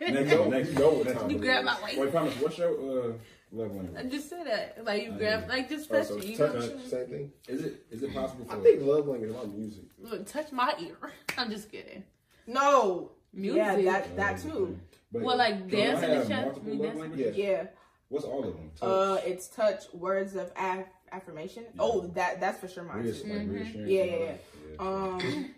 [0.00, 1.30] Next You know- next you know what time.
[1.30, 1.98] You grab my waist.
[1.98, 2.34] Wait, promise.
[2.40, 3.12] What's your uh,
[3.52, 3.96] love language?
[3.98, 4.84] I just said that.
[4.84, 5.54] Like you I grab, know.
[5.54, 6.24] like just Oh, touch so it.
[6.24, 7.32] You touch, know, same thing.
[7.48, 8.52] Is it is it possible for?
[8.56, 9.84] I think love language is my music.
[9.98, 10.96] look, touch my ear.
[11.38, 12.04] I'm just kidding.
[12.46, 13.12] No.
[13.32, 13.56] Music.
[13.56, 14.78] Yeah, that that too.
[15.10, 16.36] But Well, like can y'all dancing and shit?
[16.44, 17.00] multiple We love dancing?
[17.00, 17.36] languages?
[17.36, 17.44] Yeah.
[17.50, 17.66] Yeah.
[18.14, 18.70] What's all of them?
[18.78, 18.88] Touch.
[18.88, 21.64] Uh, it's touch, words of aff- affirmation.
[21.64, 21.80] Yeah.
[21.80, 23.32] Oh, that that's for sure mine Reass- too.
[23.32, 24.32] like reassurance Yeah, yeah.
[24.70, 24.78] Yeah.
[24.78, 25.54] Um,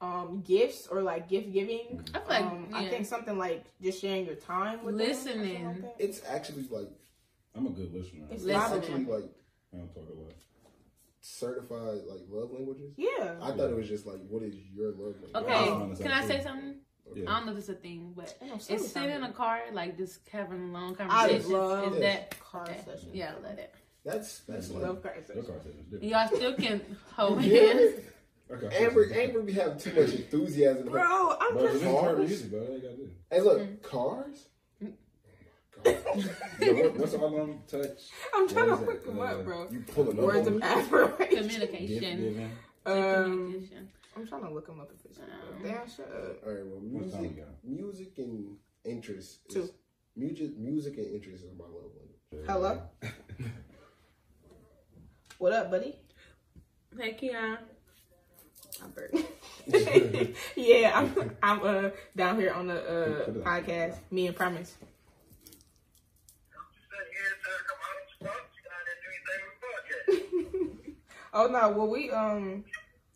[0.02, 2.04] um, gifts or like gift giving.
[2.12, 5.64] I feel like um, I think something like just sharing your time with them Listening.
[5.64, 5.94] like.
[5.98, 6.90] It's actually like
[7.54, 8.26] I'm a good listener.
[8.30, 9.24] It's it's actually like
[9.72, 10.34] I don't talk a lot.
[11.22, 12.92] certified like love languages.
[12.98, 13.36] Yeah.
[13.40, 15.34] I thought it was just like, what is your love language?
[15.34, 16.74] Okay, can I say something?
[17.14, 17.30] Yeah.
[17.30, 19.96] I don't know if it's a thing, but know it's sitting in a car, like
[19.96, 21.06] just having a long conversation.
[21.06, 21.52] I conversation.
[21.52, 22.80] love Is that car okay.
[22.84, 23.10] session.
[23.12, 23.74] Yeah, I love that.
[24.04, 25.44] That's that's I like love car Your session.
[25.44, 26.10] car says it's And different.
[26.10, 27.62] y'all still can hold Yeah.
[27.64, 27.92] hands.
[28.48, 29.16] Your car Amber it's.
[29.16, 30.88] Amber be having too much enthusiasm.
[30.88, 32.28] Bro, I'm Bro, just just turn Cars?
[32.28, 32.60] music, bro.
[32.60, 33.10] All gotta do.
[33.30, 33.82] Hey, look, Mm.
[33.82, 34.48] cars.
[36.60, 38.10] Yo, what, what's all them touch?
[38.34, 39.04] I'm trying What to is look it?
[39.06, 39.68] them Uh, up, bro.
[39.70, 40.62] You pulling up Words of me?
[40.62, 41.18] affirmation.
[41.18, 42.00] Gift Communication.
[42.00, 42.50] giving.
[42.86, 43.88] Um, Communication.
[44.16, 45.26] I'm trying to look them up if it's Um,
[45.62, 46.42] Damn, shut up.
[46.46, 49.40] All right, well, What time we music, music and interest.
[49.48, 49.70] Is, Two.
[50.16, 52.46] Music, music and interest is my love language.
[52.48, 52.80] Hello?
[55.38, 55.94] What up, buddy?
[56.98, 57.58] Hey, Keon.
[58.82, 59.14] I'm Bert.
[60.56, 63.96] yeah, I'm I'm uh down here on the uh podcast.
[64.10, 64.78] Me and Promise.
[71.34, 72.64] oh no, well we um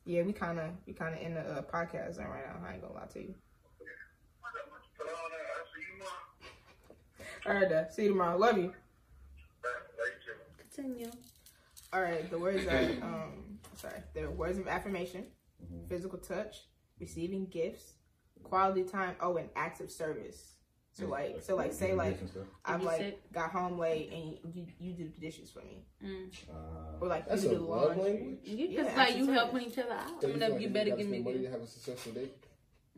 [0.05, 2.67] Yeah, we kind of we kind of in the uh, podcast zone right now.
[2.67, 3.35] I ain't gonna lie to you.
[7.47, 8.37] All right, uh, see you tomorrow.
[8.39, 8.73] Love you.
[10.59, 11.11] Continue.
[11.93, 15.27] All right, the words are um sorry, the words of affirmation,
[15.65, 15.89] Mhm.
[15.89, 16.67] physical touch,
[16.99, 17.95] receiving gifts,
[18.43, 19.17] quality time.
[19.21, 20.55] Oh, and acts of service.
[20.93, 22.47] So like, so like, say like Gifts and stuff.
[22.65, 23.33] I've like sick?
[23.33, 26.29] got home late and you you did the dishes for me, Mm.
[26.51, 28.13] Uh, or like That's you a do the love laundry.
[28.13, 28.39] language?
[28.45, 29.41] You just acts like you service.
[29.41, 30.21] helping each other out.
[30.21, 31.67] So I mean, like you you better gotta give me spend money to have a
[31.67, 32.35] successful date.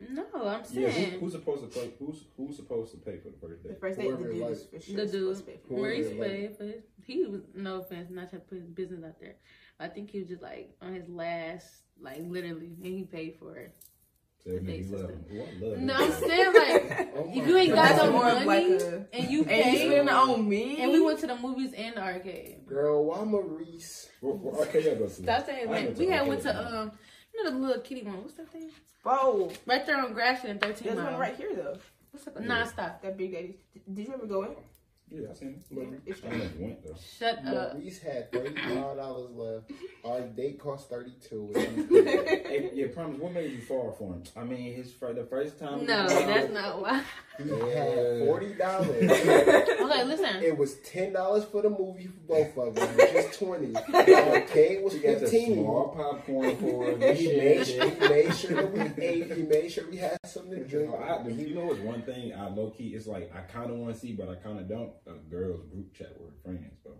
[0.09, 1.91] No, I'm yeah, saying who, who's supposed to pay?
[1.99, 3.79] Who's who's supposed to pay for the first The date?
[3.79, 5.67] first date, the dude like- for sure the dude supposed to pay for it.
[5.67, 6.83] Whoever Maurice paid for his.
[7.05, 9.35] He was no offense, not trying to put his business out there.
[9.79, 11.67] I think he was just like on his last,
[12.01, 13.75] like literally, and he paid for it.
[14.45, 15.25] So that Date love him.
[15.33, 16.11] Ooh, I love No, him.
[16.11, 19.29] I'm saying like Oh if you ain't got That's no more money like a- and
[19.31, 20.81] you And you paid, on me.
[20.81, 22.65] and we went to the movies and the arcade.
[22.67, 24.09] Girl, why Maurice?
[24.19, 25.09] Where, where arcade y'all go to?
[25.09, 26.91] Stop saying like we had went to um,
[27.33, 28.21] you know the little kitty one.
[28.21, 28.69] What's that thing?
[29.03, 31.77] Bro, Right there on Gratiot and 13 there's one right here though.
[32.11, 32.41] What's that?
[32.45, 33.01] Nah, stop.
[33.01, 33.55] That Big Daddy.
[33.93, 34.51] Did you ever go in?
[35.11, 35.75] Yeah, I seen it.
[35.75, 36.01] Maurice.
[36.07, 36.95] It's I never went though.
[37.19, 37.73] Shut up.
[37.75, 39.71] Maurice had thirty-five dollars left.
[40.03, 41.51] Our date cost thirty-two.
[42.53, 43.19] Hey, yeah, promise.
[43.19, 44.23] What made you fall for him?
[44.35, 45.85] I mean, his fir- the first time.
[45.85, 47.03] No, that's not why.
[47.37, 49.11] He had forty dollars.
[49.83, 50.41] Okay, listen.
[50.43, 52.21] It was ten dollars for the movie for
[52.53, 53.67] both of them, which is twenty.
[53.91, 55.55] The arcade was She got the fifteen.
[55.55, 57.17] small popcorn for it.
[57.17, 59.31] He made, he made sure that we ate.
[59.33, 60.93] He made sure we had something to drink.
[60.93, 62.89] I, you know, what's one thing I low key.
[62.95, 64.91] It's like I kind of want to see, but I kind of don't.
[65.07, 66.93] A girls group chat with friends, bro.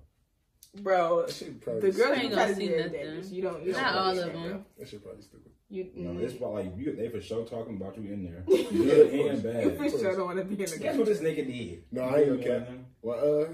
[0.82, 3.24] Bro, That shit probably the girl ain't gonna see nothing.
[3.32, 3.64] You don't.
[3.64, 4.32] You don't all of them.
[4.32, 4.66] bro.
[4.80, 5.52] That shit probably stupid.
[5.70, 6.96] You, No, mm, it's about like you.
[6.96, 9.44] They for sure talking about you in there, good and
[9.78, 9.84] course.
[9.84, 10.98] you for sure don't want to be in the Guess game.
[10.98, 11.84] what this nigga did?
[11.92, 12.70] No, I ain't You gonna cap.
[13.02, 13.48] Well,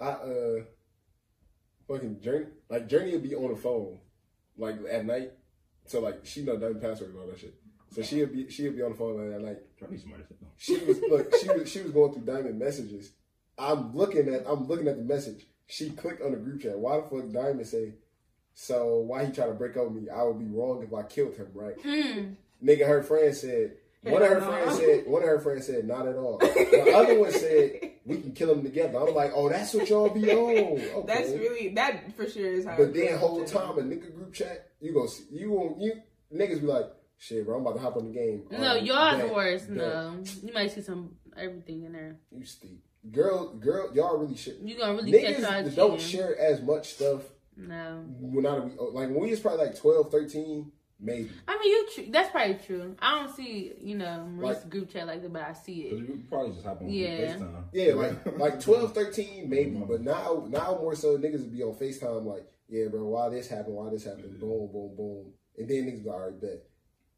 [0.00, 0.60] uh, I uh,
[1.88, 3.98] fucking journey like Journey would be on the phone,
[4.56, 5.32] like at night.
[5.86, 7.54] So like she know dumb password and all that shit.
[7.94, 9.58] So she'd be she'd be on the phone like, at night.
[9.78, 10.50] Johnny smart as hell.
[10.56, 13.12] She was look she was she was going through Diamond messages.
[13.58, 15.46] I'm looking at I'm looking at the message.
[15.66, 16.78] She clicked on the group chat.
[16.78, 17.94] Why the fuck Diamond say?
[18.54, 20.08] So why he try to break up with me?
[20.08, 21.76] I would be wrong if I killed him, right?
[21.82, 22.36] Mm.
[22.64, 23.72] Nigga, her friend said.
[24.02, 24.46] One of her no.
[24.46, 25.06] friends said.
[25.06, 28.54] One of her friends said, "Not at all." The other one said, "We can kill
[28.54, 31.06] them together." I'm like, "Oh, that's what y'all be on." Okay.
[31.06, 32.76] That's really that for sure is how.
[32.76, 36.00] But then whole time a nigga group chat, you gonna see you won't you
[36.32, 36.86] niggas be like,
[37.18, 39.62] "Shit, bro, I'm about to hop on the game." No, Alright, y'all's bet, worse.
[39.62, 39.76] bet.
[39.76, 42.16] No, you might see some everything in there.
[42.30, 42.84] You steep.
[43.12, 44.58] Girl, girl, y'all really shit.
[44.62, 46.18] You gonna really catch Niggas y'all don't cheating.
[46.20, 47.22] share as much stuff
[47.56, 48.64] No, when not
[48.94, 51.30] like when we was probably like 12, 13, maybe.
[51.46, 51.88] I mean you.
[51.94, 52.96] Tr- that's probably true.
[52.98, 55.98] I don't see you know Maurice's Like- group chat like that, but I see it.
[55.98, 57.36] you probably just hop on Yeah.
[57.36, 57.64] FaceTime.
[57.72, 59.76] Yeah, like like 12, 13, maybe.
[59.88, 63.46] But now now more so niggas would be on FaceTime like, yeah, bro, why this
[63.48, 65.32] happened, why this happened, boom, boom, boom.
[65.58, 66.64] And then niggas be like, all right, bet.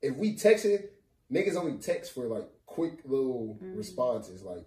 [0.03, 0.89] If we texted,
[1.33, 3.77] niggas only text for like quick little Mhm.
[3.77, 4.67] responses, like,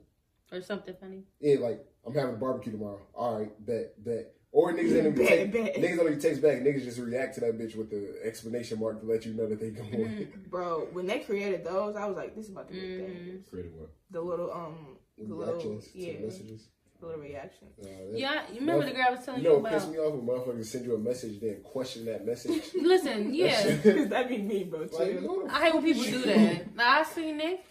[0.52, 1.24] Or something funny.
[1.40, 3.00] yeah, like, I'm having a barbecue tomorrow.
[3.14, 4.34] All right, bet, bet.
[4.54, 5.76] Or niggas don't even Bet, text, bet.
[5.76, 6.58] niggas don't even text back.
[6.60, 9.62] Niggas just react to that bitch with the exclamation mark to let you know that
[9.62, 9.90] they going.
[9.90, 10.28] Mm.
[10.50, 12.98] bro, when they created those, I was like, this is about to be a Mhm.
[12.98, 13.44] thing.
[13.50, 13.92] Creative what?
[14.10, 16.68] The little um, the little Reactions yeah, messages.
[17.00, 17.68] the little reaction.
[17.82, 19.80] Uh, Yeah, you remember the girl I was telling You you, know what about?
[19.80, 22.62] pissed me off when motherfuckers send you a message then question that message.
[22.76, 23.76] Listen, yeah.
[23.86, 24.82] That'd be me, bro.
[24.82, 25.18] like, Too.
[25.20, 26.76] who I hate when people do that.
[26.76, 27.64] Now I see Nick.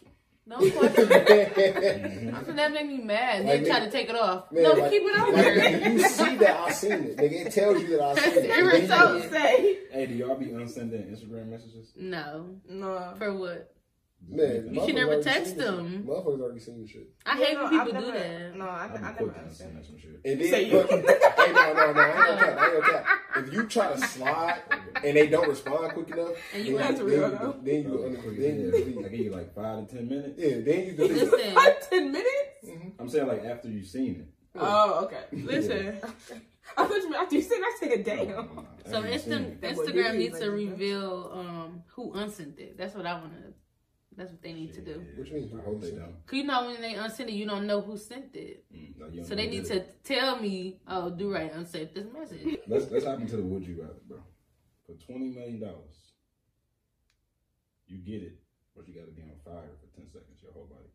[0.51, 1.09] Don't question.
[1.09, 3.45] Man, I feel that make me mad.
[3.47, 4.51] Like, They try nigga- to take it off.
[4.51, 5.91] no, like- keep it on like, there.
[5.93, 7.47] you see that I seen it, nigga.
[7.47, 8.45] It tells you that I seen it.
[8.45, 11.93] It And was then you- so- So say Hey, do y'all be unsending Instagram messages?
[11.97, 13.15] No, no.
[13.17, 13.73] for what?
[14.29, 15.91] Man, You should never text them.
[15.91, 16.07] shit.
[16.07, 17.09] Motherfuckers already seen this shit.
[17.27, 18.57] I Yeah, hate no, when people I've do that.
[18.57, 19.77] No, I, I, I be never quick to understand.
[19.77, 20.21] unsend some shit.
[20.25, 20.73] And then, you.
[20.77, 23.07] look, hey, no, no, no, I ain't gonna cap, I ain't gonna cap.
[23.37, 24.59] If you try to slide
[25.03, 27.57] and they don't respond quick enough, And you then, That's then, real, you- though.
[27.63, 28.71] then you, Oh, under- then you yeah.
[28.71, 28.99] delete.
[29.05, 30.35] I give you like five to ten minutes.
[30.39, 31.13] Yeah, then you delete.
[31.13, 32.97] Listen, Five, ten minutes?
[33.01, 34.29] I'm saying like after you've seen it.
[34.55, 35.25] Oh, okay.
[35.33, 35.97] Listen.
[36.77, 38.67] I thought you meant after you said I said damn.
[38.89, 39.61] so After you've seen Insta- it.
[39.61, 42.79] That boy Instagram needs to reveal um who unsent it.
[42.79, 43.53] That's what I want to.
[44.21, 45.03] That's what they need to do.
[45.17, 46.27] What you mean, who I hope they don't.
[46.27, 48.67] Cause you know when they unsent it, you don't know who sent it.
[48.71, 50.05] Mm, no, So they need to it.
[50.05, 52.59] tell me, oh, do right, unsent this message.
[52.69, 54.19] Let's let's hop into the would you rather, bro.
[54.85, 56.13] For twenty million dollars,
[57.87, 58.37] you get it,
[58.77, 60.93] but you got to be on fire for ten seconds, your whole body.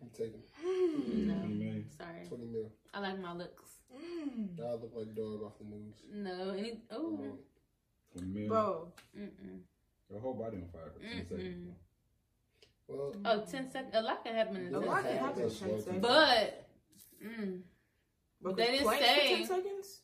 [0.00, 0.38] I'm taking
[1.26, 1.90] No, Twenty million.
[1.98, 2.70] sorry, 20 mil.
[2.94, 3.64] I like my looks.
[3.92, 4.60] Mm.
[4.60, 5.96] I look like a dog off the news.
[6.14, 8.12] No, any I'm oh, on it.
[8.12, 8.48] Twenty million.
[8.50, 9.58] Bro, mm-mm.
[10.10, 11.28] Your whole body on fire for 10 Mm-mm.
[11.28, 11.87] seconds.
[12.88, 13.94] Well, oh, 10 seconds.
[13.94, 15.20] A lot can happen in a ten lot can seconds.
[15.20, 15.98] happen in 10 seconds.
[16.02, 16.68] But,
[17.22, 17.60] mm,
[18.42, 20.00] Because they didn't planks say- 10 seconds?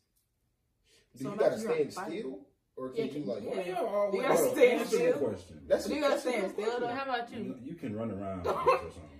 [1.16, 2.38] do So you gotta imagine stand still?
[2.76, 3.42] or can Yeah, you like?
[3.44, 3.50] yeah.
[3.50, 5.18] Why y'all You gotta Bro, stand answer the still.
[5.28, 5.60] question.
[5.66, 6.96] That's You gotta that's a stand good still, question.
[6.96, 7.38] How about you?
[7.42, 9.13] You, you can run around or something.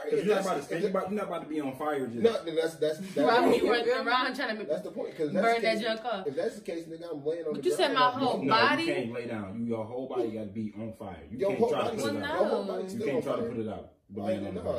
[0.00, 1.60] All right, Cause you're not about to if You're, about, you're not about to be
[1.60, 2.06] on fire.
[2.06, 3.62] Just No, that's that's that's, Why Right.
[3.62, 5.10] you running around trying to that's the point.
[5.10, 6.26] Because burn that junk off?
[6.26, 8.48] If that's the case, nigga, I'm laying on But the you said my whole no,
[8.50, 8.82] body?
[8.84, 9.56] you can't lay down.
[9.60, 11.16] You your whole body got to be on fire.
[11.30, 12.24] You Your can't try to put Well, it no.
[12.26, 12.40] out.
[12.40, 13.88] Your whole body's You can't try to put it out.
[14.12, 14.72] But Like, laying on the no.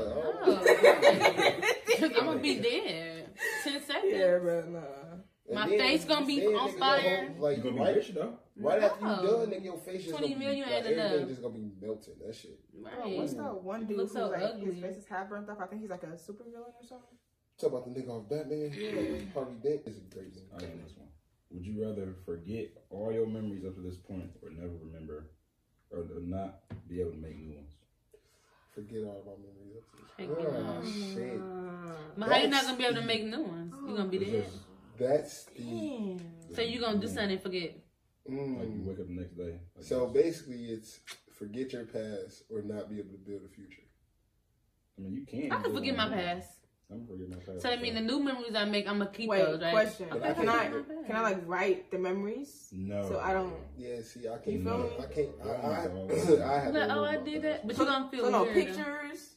[0.43, 1.61] Oh.
[2.03, 3.29] I'm gonna be dead.
[3.63, 4.11] Ten seconds.
[4.13, 4.79] Yeah, bro, nah.
[5.51, 7.27] And My then- face gonna be then, on fire.
[7.27, 8.39] whole- Like You're gonna be right, rich though.
[8.55, 9.21] right after you No.
[9.45, 11.27] done, nigga, your face just 20 gonna be, million like, everything enough.
[11.27, 12.13] just gonna be melting.
[12.25, 12.73] That shit.
[12.73, 13.17] Bro, Right.
[13.17, 14.65] what's that one dude Looks who's so like ugly.
[14.71, 15.59] his face is half burnt off?
[15.59, 17.17] I think he's like a super villain or something.
[17.57, 18.71] Talk about the nigga off Batman.
[18.73, 19.33] Yeah.
[19.33, 20.65] Harvey Dent is a great I movie.
[20.77, 21.07] got this one.
[21.51, 25.25] Would you rather forget all your memories up to this point, or never remember,
[25.91, 27.75] or not be able to make new ones?
[28.73, 29.75] Forget all about memories.
[29.75, 30.31] up to this point.
[30.31, 32.17] it Ah, shit.
[32.17, 33.73] But how you not gonna be able to make new ones?
[33.85, 34.61] You gonna be It's dead.
[35.01, 35.63] Just That's the.
[35.63, 36.55] Damn.
[36.55, 37.75] So you gonna do something and forget?
[38.27, 38.85] like you Mm.
[38.85, 39.59] wake up the next day.
[39.75, 40.23] Like So this.
[40.23, 40.99] basically, it's
[41.31, 43.81] forget your past or not be able to build a future.
[44.97, 45.51] I mean, you can.
[45.51, 46.57] I can forget my past.
[46.91, 47.61] I'm gonna forget my past.
[47.61, 49.71] So I mean, the new memories I make, I'm gonna keep Wait, those, right?
[49.71, 50.07] question.
[50.11, 50.67] But I Can I
[51.07, 52.67] can I like write the memories?
[52.73, 53.07] no.
[53.07, 54.43] So I don't- Yeah, see, I can't.
[54.43, 54.89] feel me?
[54.99, 55.29] I can't.
[55.41, 55.51] I, I,
[56.55, 57.79] I have Like, oh, I did that, but past.
[57.79, 58.53] you gonna feel So no weird.
[58.55, 59.30] pictures,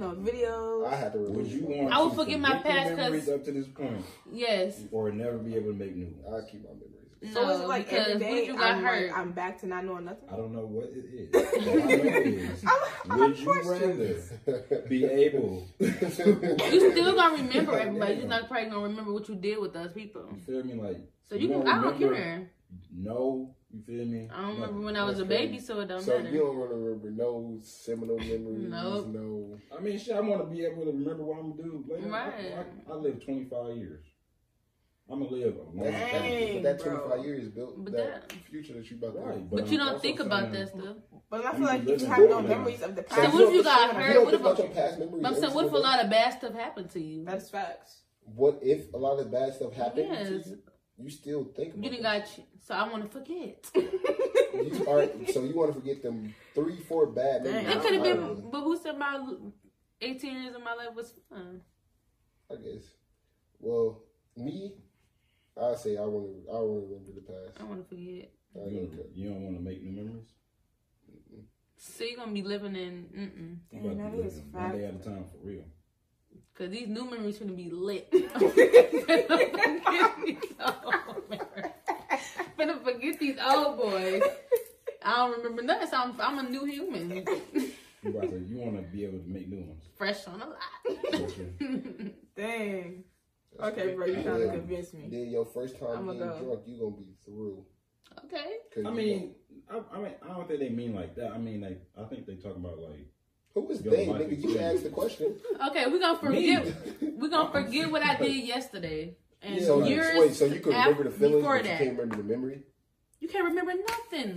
[0.00, 0.86] no videos.
[0.86, 1.38] I had to remember.
[1.42, 1.92] Would you want?
[1.94, 4.82] I will to forget my your past 'cause- memories up to this point, Yes.
[4.90, 6.44] or never be able to make new ones.
[6.46, 7.34] I keep my memories.
[7.34, 9.06] so no, is it like because every what day if you got I'm, hurt?
[9.08, 10.28] like, I'm back to not knowing nothing?
[10.32, 12.64] I don't know what it is.
[12.66, 12.78] All
[13.10, 15.66] I know is, would you rather be able?
[15.78, 15.92] you
[16.92, 18.14] still gonna remember everybody.
[18.14, 20.22] You're not probably gonna remember what you did with those people.
[20.32, 20.74] You feel me?
[20.74, 21.66] Like So you can.
[21.68, 22.50] I don't remember- care.
[22.94, 24.28] No, you feel me?
[24.34, 25.64] I don't remember when I was a baby, crazy.
[25.66, 26.30] so it don't so matter.
[26.30, 29.06] you don't want to remember no seminal memories, Nope.
[29.08, 29.58] no.
[29.76, 30.16] I mean, shit.
[30.16, 32.08] I want to be able to remember what I'm gonna do later.
[32.08, 32.32] Right.
[32.88, 34.04] I, I, I live 25 years.
[35.12, 36.54] I'm gonna live a long That's, time.
[36.54, 36.98] But that bro.
[37.08, 39.20] 25 years built But that, that- future that you about to.
[39.20, 40.96] Right, But I'm you don't think about saying- that stuff.
[41.28, 43.20] But I You feel like you have no memories of the past.
[43.20, 44.12] So you what if you don't- got you hurt?
[44.14, 45.24] don't What think if about a- your past memories?
[45.24, 47.24] I'm saying, what if a lot of bad stuff happened to you?
[47.24, 48.02] That's facts.
[48.36, 50.52] What if a lot of bad stuff happened Yes.
[51.00, 51.10] To you?
[51.10, 52.24] You still think about You didn't that.
[52.24, 52.30] got.
[52.30, 53.70] ch- So I want to forget.
[53.74, 57.76] You are, so you want to forget them three, four bad Dang, memories?
[57.76, 59.14] It could have been, don't- but who said my
[60.00, 61.60] 18 years of my life was fun?
[62.50, 62.84] I guess.
[63.60, 64.02] Well,
[64.36, 64.74] me,
[65.60, 66.50] I say I want to.
[66.50, 67.60] I want to remember the past.
[67.60, 68.32] I want to forget.
[68.56, 69.06] I You don't don't, care.
[69.14, 70.28] you don't want to make new memories.
[71.76, 74.52] So you're gonna be living in, mm You Damn, about to that be is living
[74.52, 75.04] one day at a fact.
[75.04, 75.64] time for real.
[76.60, 78.06] Cause these new memories gonna be lit.
[82.58, 84.22] gonna forget these old boys.
[85.02, 85.88] I don't remember nothing.
[85.88, 87.24] So I'm, I'm a new human,
[88.02, 89.84] You about to, you want to be able to make new ones.
[89.96, 90.58] fresh on a lot.
[92.36, 93.04] Dang.
[93.58, 95.08] That's Okay, bro, you trying to convince me.
[95.10, 96.38] Then your first time I'ma go.
[96.40, 97.64] drunk, you gonna be through.
[98.26, 98.58] Okay.
[98.86, 99.34] I mean,
[99.70, 101.32] I, I mean, I don't think they mean like that.
[101.32, 103.06] I mean, like, I think they talk about like, gonna-
[103.54, 104.28] who is Your they, life nigga?
[104.30, 104.74] You experience.
[104.74, 105.34] asked the question.
[105.68, 106.54] Okay, we're gonna Me.
[106.56, 106.74] forget.
[107.18, 109.16] We're gonna forget what I did yesterday.
[109.42, 111.80] And so years wait, so you can af- remember the feelings, before but that.
[111.80, 112.62] you can't remember the memory.
[113.20, 114.34] you can't remember nothing.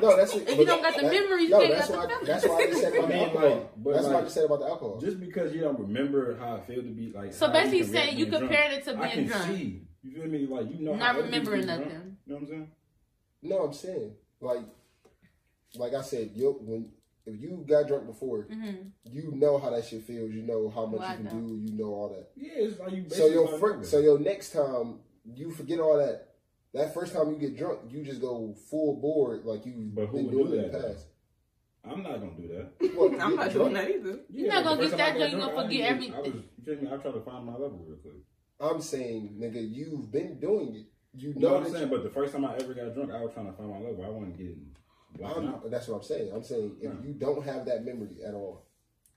[0.00, 2.18] No, that's If you don't got the memories, you no, can't that's got why.
[2.20, 3.48] the That's why I just said about the alcohol.
[3.50, 5.00] like, but that's what I just said about the alcohol.
[5.00, 7.32] just because you don't remember how it feel to be like.
[7.32, 8.44] So basically, you can saying you being drunk.
[8.50, 9.44] compared it to being I can drunk.
[9.56, 9.82] see.
[10.02, 10.46] You feel me?
[10.46, 11.84] Like you know, Not how other people remembering be drunk.
[11.86, 12.16] nothing.
[12.26, 12.70] You know what I'm saying?
[13.42, 14.60] No, I'm saying like,
[15.76, 16.90] like I said, yo, when
[17.26, 20.30] if you got drunk before, hmm you know how that shit feels.
[20.32, 21.56] You know how much Well, you can do.
[21.72, 22.30] You know all that.
[22.36, 23.04] Yeah, it's like you.
[23.10, 26.28] So your start fir- so your next time you forget all that.
[26.74, 30.16] That first time you get drunk, you just go full board like you've But who
[30.16, 31.06] been would doing do in the that, past.
[31.84, 32.94] I'm not gonna do that.
[32.96, 33.52] What, I'm not drunk?
[33.52, 34.18] doing that either.
[34.30, 36.32] You're not gonna get first that drunk, You're gonna forget didn't- I everything.
[36.32, 36.86] was, you me?
[36.92, 38.14] I tried to find my level real quick.
[38.60, 40.86] I'm saying, nigga, you've been doing it.
[41.14, 41.90] You You know know what I'm that saying?
[41.90, 44.04] But the first time I ever got drunk, I was trying to find my level.
[44.04, 44.70] I wasn't getting
[45.18, 46.32] blacked I'm, that's what I'm saying.
[46.34, 47.00] I'm saying if Yeah.
[47.06, 48.66] you don't have that memory at all,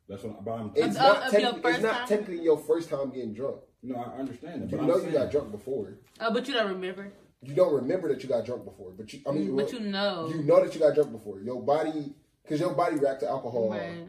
[0.08, 0.44] That's what.
[0.46, 0.72] But I'm.
[0.76, 2.08] it's Of- not, of your first it's not time?
[2.08, 3.58] technically your first time getting drunk.
[3.82, 4.72] no, I understand it.
[4.72, 5.98] You But I'm know you saying- got drunk before.
[6.20, 7.12] Oh, but you don't remember.
[7.42, 10.28] You don't remember that you got drunk before, but you, I mean, but you know.
[10.30, 11.40] you know that you got drunk before.
[11.42, 14.08] Your body, because your body reacts to alcohol Right.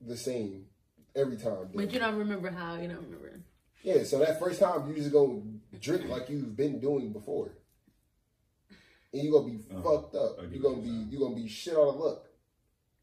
[0.00, 0.66] the same
[1.14, 1.68] every time.
[1.74, 2.74] But you don't remember how.
[2.76, 3.40] You don't remember.
[3.82, 5.42] Yeah, so that first time you just go
[5.80, 7.52] drink like you've been doing before,
[9.14, 10.38] and you're gonna be Uh, fucked up.
[10.52, 12.26] You what gonna be you're gonna be shit out of luck.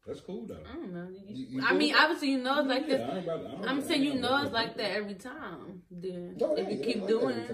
[0.06, 0.58] That's cool though.
[0.68, 1.08] I don't know.
[1.28, 1.78] You- you I do?
[1.78, 3.00] mean, obviously, you know it's like Yeah, this.
[3.10, 5.14] I ain't about to- I don't- I'm I saying you know it's like that every
[5.14, 5.82] time.
[5.90, 6.84] Then No, it if you ain't.
[6.84, 7.50] keep It like doing it.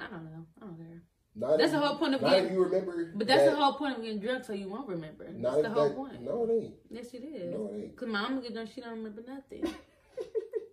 [0.00, 0.46] I don't know.
[0.60, 1.02] I don't care.
[1.34, 3.12] Not That's if the whole point of not getting- if you remember.
[3.14, 5.28] But that's that- the whole point of getting drunk, so you won't remember.
[5.30, 6.22] Not That's the whole that- point.
[6.22, 6.74] No, it ain't.
[6.90, 7.54] Yes, it is.
[7.54, 7.96] No, it ain't.
[7.96, 9.64] Cause my mama get drunk, she don't remember nothing.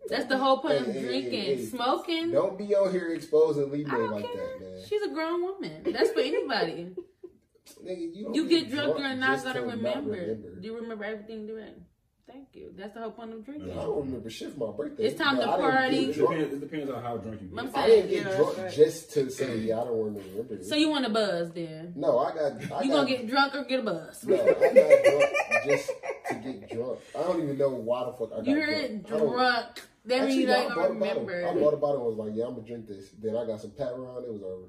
[0.09, 1.65] That's the whole point of Hey, hey, hey, drinking, hey.
[1.65, 2.31] smoking.
[2.31, 4.35] Don't be out here exposing Lee I May don't like care.
[4.59, 4.83] that, man.
[4.87, 5.81] She's a grown woman.
[5.85, 6.95] That's for anybody.
[7.83, 10.11] Nigga, you, you get drunk, you're not gonna to remember.
[10.11, 10.55] remember.
[10.59, 11.73] Do you remember everything you're doing?
[12.27, 12.73] Thank you.
[12.75, 13.71] That's the whole point of drinking.
[13.71, 15.05] I don't remember shit from my birthday.
[15.05, 15.97] It's time but to I party.
[16.09, 17.75] It depends, it depends on how drunk you I'm get.
[17.77, 20.65] I saying- didn't get Yeah, drunk that's just to say yeah, I don't remember it.
[20.65, 21.93] So you want a buzz then?
[21.95, 22.51] No, I got.
[22.71, 24.23] I You got, gonna get drunk or get a buzz?
[24.25, 25.33] No, I got drunk
[25.65, 25.91] just
[26.29, 26.99] to get drunk.
[27.15, 28.69] I don't even know why the fuck I got You drunk.
[28.69, 29.81] heard I don't- drunk.
[30.05, 31.25] That means Actually, you no, I don't bought a bottle.
[31.25, 31.47] remember.
[31.47, 33.09] I bought a bottle and was like, yeah, I'm gonna drink this.
[33.21, 34.23] Then I got some pat around.
[34.25, 34.67] It was over.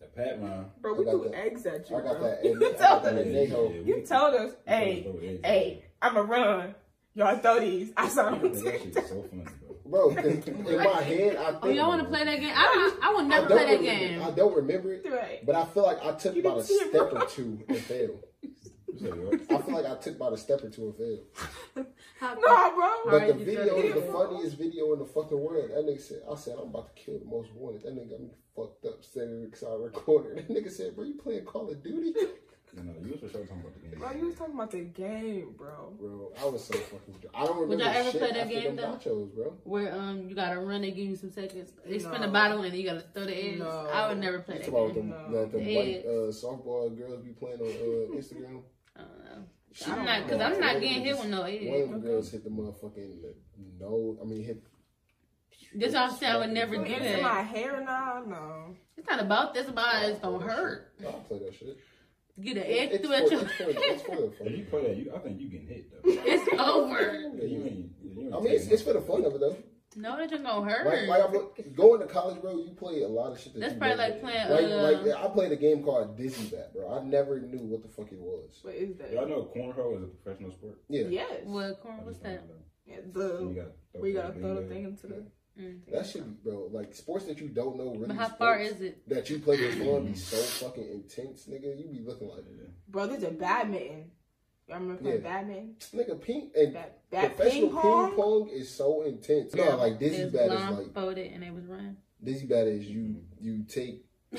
[0.00, 0.66] That Pat man.
[0.82, 1.96] Bro, we threw eggs at you.
[1.96, 2.22] I got bro.
[2.30, 2.40] that.
[2.44, 3.26] You And told that us.
[3.26, 3.86] in Neho.
[3.86, 6.74] You told us, hey, hey, I'ma run.
[7.14, 7.92] Y'all throw these.
[7.96, 8.42] I saw them.
[8.52, 9.44] That shit so funny,
[9.86, 10.10] bro.
[10.10, 11.58] Bro, 'cause in my head, I think.
[11.62, 12.52] Oh, y'all want to play that game?
[12.54, 13.04] I don't.
[13.04, 14.22] I would never don't play that remember- game.
[14.22, 15.46] I don't remember it, Right.
[15.46, 17.78] but I feel like I took You about a didn't it, step or two and
[17.78, 18.22] failed.
[18.98, 19.60] You said what?
[19.60, 21.20] I feel like I took about a step or two and failed.
[22.22, 22.90] Nah, bro.
[23.04, 25.70] But Alright, the video is the funniest video in the fucking world.
[25.70, 27.82] That nigga said, I said, I'm about to kill the most wanted.
[27.82, 30.36] That nigga got me fucked up saying it because I recorded.
[30.48, 32.14] That nigga said, bro, you playing Call of Duty?
[32.76, 33.98] You know, you was for sure talking about the game.
[33.98, 35.94] Bro, you was talking about the game, bro.
[35.98, 37.14] Bro, I was so fucking.
[37.34, 37.68] I don't remember.
[37.68, 39.10] Would remember y'all ever shit play that game, them though?
[39.10, 39.54] nachos, bro.
[39.64, 41.72] Where um you gotta run, they give you some seconds.
[41.86, 42.26] They spin No.
[42.26, 43.60] a bottle and you gotta throw the eggs.
[43.60, 43.68] No.
[43.70, 45.08] I would never play It's that about game.
[45.08, 45.40] them, No.
[45.40, 48.60] that the The white uh, softball girls be playing on uh, Instagram.
[48.96, 49.44] I don't know.
[49.86, 50.40] I I'm don't cause.
[50.40, 51.90] I'm not getting of hit with no One of eggs.
[51.90, 53.34] them girls hit the motherfucking
[53.78, 54.18] nose.
[54.20, 54.62] I mean, hit.
[55.74, 57.22] That's what I'm saying, I would never do it that.
[57.22, 58.22] my hair now?
[58.26, 58.76] No.
[58.96, 59.68] It's not about this.
[59.68, 60.92] About it's gonna oh, hurt.
[61.04, 61.76] I'll play that shit.
[62.40, 63.40] Get an egg through for, at your.
[63.42, 64.46] it's for, the If fun.
[64.56, 66.10] you play that, you, I think you getting hit though.
[66.26, 67.12] It's over.
[67.34, 67.90] Yeah, you ain't.
[68.02, 69.56] You ain't I mean, it's, it's for the fun of it though.
[69.96, 71.08] No, that just gonna hurt.
[71.08, 72.58] like I'm going to college, bro.
[72.58, 73.54] You play a lot of shit.
[73.54, 76.54] That That's you probably like playing, Like, uh, like I played a game called Dizzy
[76.54, 76.98] Bat, bro.
[76.98, 78.58] I never knew what the fuck it was.
[78.62, 79.12] What is that?
[79.12, 80.78] Y'all know cornhole is a professional sport.
[80.88, 81.30] Yeah, Yes.
[81.44, 81.98] What corn?
[82.00, 82.44] I What's that?
[82.84, 84.90] Yeah, You the gotta throw where gotta the throw the in thing there.
[84.90, 85.26] into the.
[85.58, 85.80] Mm.
[85.90, 86.68] that should be, bro.
[86.70, 88.08] Like sports that you don't know really.
[88.08, 89.08] But how far is it?
[89.08, 90.36] that you play with fun be so
[90.66, 91.78] fucking intense, nigga?
[91.78, 92.66] You be looking like Yeah.
[92.88, 94.10] Bro, there's a badminton.
[94.68, 95.22] Y'all remember playing Yeah.
[95.22, 95.76] badminton?
[95.94, 98.48] nigga ping and That that professional ping pong.
[98.48, 99.54] is so intense.
[99.54, 101.96] No, like Dizzy It's Bat is like blindfolded and they was running.
[102.22, 104.04] Dizzy Bat is you you take.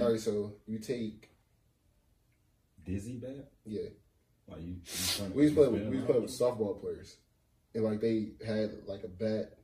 [0.00, 1.28] all right, so you take
[2.84, 3.50] Dizzy bat?
[3.64, 3.88] yeah.
[4.48, 5.70] Like you, you We was you playing.
[5.70, 6.06] spin We was around?
[6.06, 7.16] playing with softball players,
[7.74, 9.58] and like they had like a bat,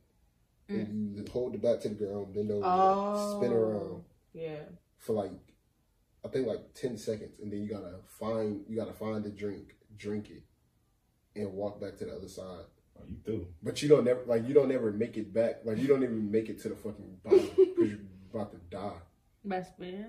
[0.69, 0.75] Mm.
[0.75, 3.37] and you hold the bat to the ground, bend over, Oh.
[3.39, 4.65] spin around Yeah.
[4.97, 5.31] for like,
[6.25, 9.75] I think like ten seconds, and then you gotta find you gotta find the drink,
[9.97, 10.43] drink it,
[11.39, 12.65] and walk back to the other side.
[12.97, 13.47] Oh, you do.
[13.63, 15.61] But you don't never like you don't ever make it back.
[15.63, 17.99] Like you don't even make it to the fucking bottom because you're
[18.33, 18.97] about to die.
[19.45, 20.07] By spin.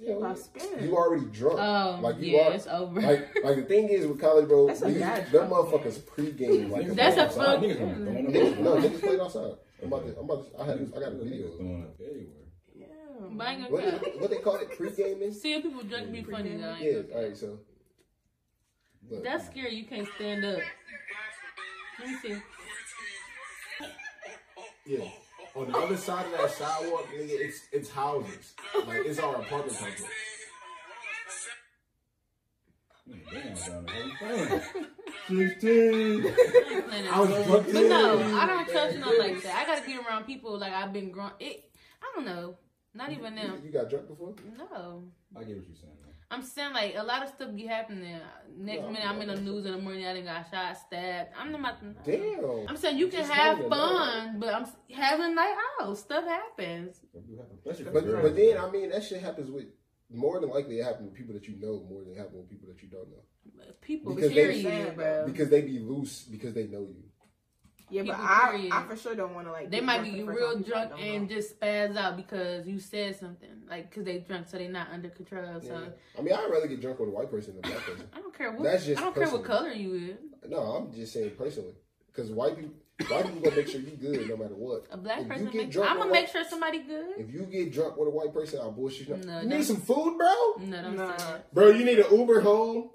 [0.00, 0.84] Yeah, by spinning.
[0.88, 1.58] You already drunk.
[1.60, 2.52] Oh, like you yeah, are.
[2.54, 3.00] it's over.
[3.00, 5.98] Like, like the thing is with college, bro, That's a these, bad them drunk motherfuckers
[6.02, 7.44] pregame like That's a outside.
[7.44, 9.52] fuck- Niggas gonna throw in the Niggas, no, niggas played outside.
[9.82, 11.46] I'm about to, I'm about to, I had, I got a video.
[13.20, 13.38] Throwing up everywhere.
[13.38, 13.38] yeah.
[13.38, 13.98] But I ain't What, tell.
[13.98, 14.76] what, what they call it?
[14.76, 15.32] Pre-gaming?
[15.32, 16.30] Seeing people drunk be mm-hmm.
[16.30, 16.76] funny though.
[16.80, 17.58] Yeah, gonna alright, so.
[19.10, 19.74] Look, That's scary.
[19.74, 20.60] You can't stand up.
[21.98, 22.42] Let me see.
[24.86, 25.08] yeah.
[25.56, 28.54] On the other side of that sidewalk, nigga, it's it's houses.
[28.86, 30.04] Like, it's our apartment complex.
[33.32, 34.06] Damn, down there.
[34.06, 34.62] You playing?
[35.50, 36.24] Sixteen.
[36.24, 37.12] I ain't playing that.
[37.12, 37.46] I was.
[37.48, 39.56] But no, I don't trust nothing like that.
[39.56, 41.32] I gotta be around people like I've been grown.
[41.40, 42.56] It, I don't know.
[42.94, 43.62] Not even You, them.
[43.64, 44.34] you got drunk before?
[44.58, 45.04] No.
[45.36, 45.94] I get what you're saying.
[46.02, 46.10] Man.
[46.32, 48.16] I'm saying like a lot of stuff be happening.
[48.56, 50.06] Next No, minute I'm in the news in the morning.
[50.06, 51.30] I didn't got shot, stabbed.
[51.38, 52.04] I'm not.
[52.04, 52.68] Damn.
[52.68, 55.98] I'm saying you can Just have having a fun, but I'm having a night out.
[55.98, 57.00] Stuff happens.
[57.12, 58.58] But, but then.
[58.58, 59.66] I mean, that shit happens with,
[60.12, 62.48] more than likely it happens with people that you know more than it happens with
[62.50, 63.22] people that you don't know.
[63.80, 65.24] People Because they- bro.
[65.26, 67.02] Because they be loose because they know you.
[67.90, 68.72] Yeah, but I, period.
[68.72, 69.70] I for sure don't want to like.
[69.70, 71.34] They might be the real drunk and know.
[71.36, 75.08] just spaz out because you said something, like because they drunk, so they not under
[75.08, 75.60] control.
[75.60, 76.18] So Yeah.
[76.18, 78.08] I mean, I'd rather get drunk with a white person than a black person.
[78.14, 80.50] I don't care what That's just I don't care what color you is.
[80.50, 81.74] No, I'm just saying personally.
[82.12, 82.72] Because white people,
[83.08, 84.86] white people gonna make sure you good no matter what.
[84.90, 87.14] A black If you person, get make, drunk I'm gonna a make sure somebody good.
[87.18, 89.16] If you get drunk with a white person, I'll bullshit you.
[89.16, 90.54] No, you need some food, bro?
[90.66, 91.16] No, don't Nah.
[91.16, 91.54] say that.
[91.54, 92.90] Bro, you need an Uber home.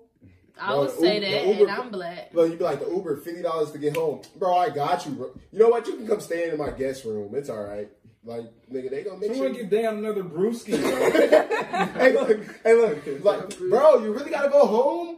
[0.59, 2.29] I No, would the say Uber- that, Uber- and I'm black.
[2.33, 4.55] Look, you'd be like the Uber, fifty dollars to get home, bro.
[4.55, 5.31] I got you, bro.
[5.51, 5.85] You know what?
[5.87, 7.33] You can come stay in my guest room.
[7.35, 7.89] It's all right.
[8.23, 9.63] Like nigga, they gonna make Someone sure.
[9.65, 10.79] get down another brewski.
[10.81, 11.89] bro.
[11.99, 15.17] hey look, hey look, like, bro, you really gotta go home,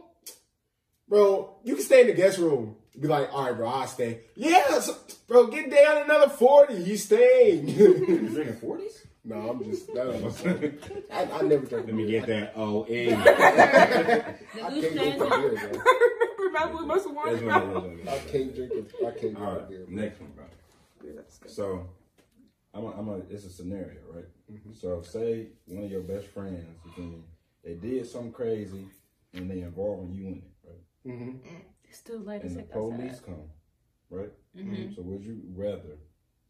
[1.08, 1.56] bro.
[1.64, 2.76] You can stay in the guest room.
[3.00, 4.22] Be like, all right, bro, I'll stay.
[4.34, 4.96] Yeah, so,
[5.28, 6.74] bro, get down another forty.
[6.74, 7.68] You staying?
[7.68, 9.04] You drinking forties?
[9.28, 9.92] No, I'm just.
[9.94, 10.46] That was
[11.12, 11.86] I, I never drank.
[11.86, 12.52] Let me get that.
[12.56, 12.94] Oh, The
[14.54, 15.82] can't drink beer, bro.
[16.38, 18.30] Remember Bad Boy muscle water, That's what it is, that's what I it is.
[18.32, 18.94] can't drink it.
[19.00, 19.84] I can't drink All a right, beer.
[19.86, 20.02] bro.
[20.02, 20.44] next one, bro.
[21.46, 21.86] So,
[22.74, 24.24] I'm a, I'm a, it's a scenario, right?
[24.52, 24.72] Mm-hmm.
[24.72, 27.22] So, say one of your best friends, you feel me,
[27.64, 28.86] they did something crazy
[29.34, 31.14] and they involving you in it, right?
[31.14, 31.56] Mm-hmm.
[31.84, 33.44] It's still like And the police come,
[34.10, 34.32] right?
[34.56, 35.98] hmm So, would you rather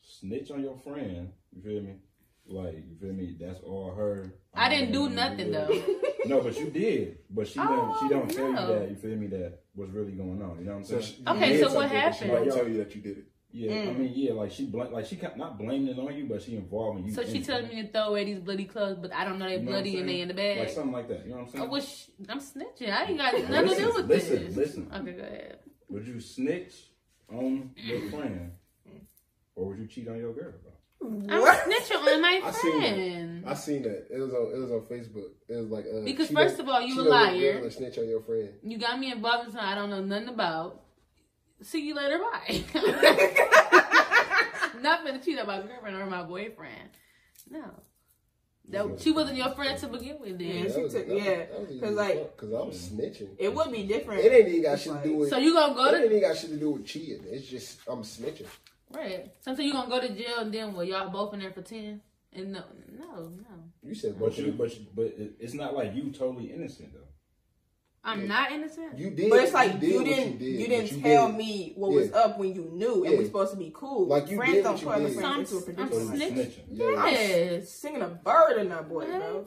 [0.00, 1.94] snitch on your friend, you feel me?
[2.48, 3.36] Like, you feel me?
[3.38, 4.32] That's all her.
[4.54, 5.54] I didn't um, do nothing did.
[5.54, 5.82] though.
[6.26, 7.18] No, but you did.
[7.30, 7.98] But she don't.
[8.00, 8.60] She Oh, don't tell no.
[8.72, 8.90] you that.
[8.90, 9.26] You feel me?
[9.28, 10.58] That what's really going on.
[10.58, 11.14] You know what I'm So saying?
[11.18, 12.44] she, Okay, you did so what something, but She happened?
[12.46, 13.24] don't tell you that you did it.
[13.50, 13.98] Yeah, I mm.
[13.98, 16.56] mean, yeah, like she bl- like she ca- not blaming it on you, but she
[16.56, 17.12] involving you.
[17.14, 17.44] So she it.
[17.44, 19.70] telling me to throw away these bloody clothes, but I don't know they You know
[19.70, 20.58] bloody and they in the bag.
[20.58, 21.24] like something like that.
[21.24, 21.64] You know what I'm saying?
[21.64, 22.90] I wish I'm snitching.
[22.92, 24.56] I ain't got nothing to do with listen, this.
[24.56, 24.92] listen.
[24.94, 25.58] Okay, go ahead.
[25.88, 26.74] Would you snitch
[27.32, 28.52] on your friend,
[29.54, 30.52] or would you cheat on your girl?
[30.62, 30.72] Bro?
[31.00, 32.94] I'm snitching on my I seen it.
[32.94, 33.44] friend.
[33.46, 34.06] I seen that.
[34.10, 34.52] It was on.
[34.54, 35.30] It was on Facebook.
[35.48, 37.52] It was like uh, Because first on- of all, you cheat a on your liar.
[37.54, 38.50] girl and snitch on your friend.
[38.62, 40.80] You got me involved in something I don't know nothing about.
[41.62, 42.64] See you later, bye.
[44.80, 46.90] Not gonna cheat on my girlfriend or my boyfriend.
[47.50, 47.64] No.
[48.70, 50.62] That, she wasn't your friend to begin with, Yeah, then.
[50.66, 52.70] she That was- took- was- yeah, that was easy 'cause, as like- fuck, 'cause I'm
[52.70, 53.28] snitching.
[53.38, 54.24] It would be different.
[54.24, 55.30] It ain't even got shit to do with.
[55.30, 57.24] So you gonna go it ain't even got shit to do with cheating.
[57.26, 58.46] It's just I'm snitching.
[58.94, 59.32] Right?
[59.40, 62.00] Sometimes you gonna go to jail and then well, y'all both in there for ten.
[62.32, 62.62] And no,
[62.98, 63.64] no, no.
[63.82, 67.00] You said But both you, but you, but it's not like you totally innocent though.
[68.04, 68.96] I'm not innocent.
[68.98, 69.28] You did.
[69.30, 72.12] But it's like did you, didn't did, you, didn't you tell did- me what was
[72.12, 73.18] up when you knew and Yeah.
[73.18, 74.06] we supposed to be cool.
[74.06, 76.18] Like, you friends did don't put other friends into a I'm- I'm predicament.
[76.20, 76.64] So snitching.
[76.70, 77.10] Yeah.
[77.10, 77.70] Yes.
[77.70, 79.46] Singing a bird in that boy, bro.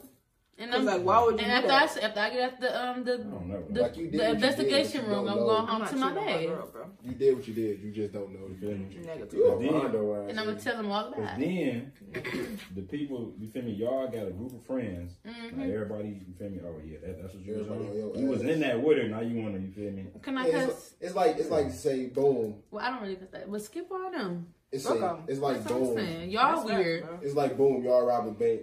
[0.58, 2.04] And I'm like, why would you and do after that?
[2.04, 3.64] I, after I get out the um the I don't know.
[3.70, 5.46] the, Like you did the investigation you room, I'm know.
[5.46, 6.46] going I'm home to my cheating on bed.
[6.48, 6.86] girl, bro.
[7.02, 7.80] You did what you did.
[7.80, 8.46] You just don't know.
[8.48, 8.98] You feel me?
[9.04, 9.32] Negative.
[9.32, 11.92] You a Then- And I'm gonna tell them all Cause about then
[12.74, 13.72] the people, you feel me?
[13.72, 15.14] Y'all got a group of friends.
[15.26, 15.58] Mhm.
[15.58, 16.60] Like everybody, you feel me?
[16.64, 18.18] Oh yeah, that, that's what you're Everybody on on.
[18.22, 19.08] You was in that with her.
[19.08, 20.06] Now you wanna, you feel me?
[20.22, 20.68] Can I Yeah, cuss?
[20.70, 22.62] it's, it's like it's like say boom.
[22.70, 24.48] Well, I don't really cuss that, but skip all them.
[24.70, 25.24] It's Fuck say, 'em.
[25.28, 26.30] it's like That's what I'm boom.
[26.30, 27.02] Y'all That's weird.
[27.04, 27.18] bro.
[27.22, 27.82] It's like boom.
[27.84, 28.60] Y'all rob a bank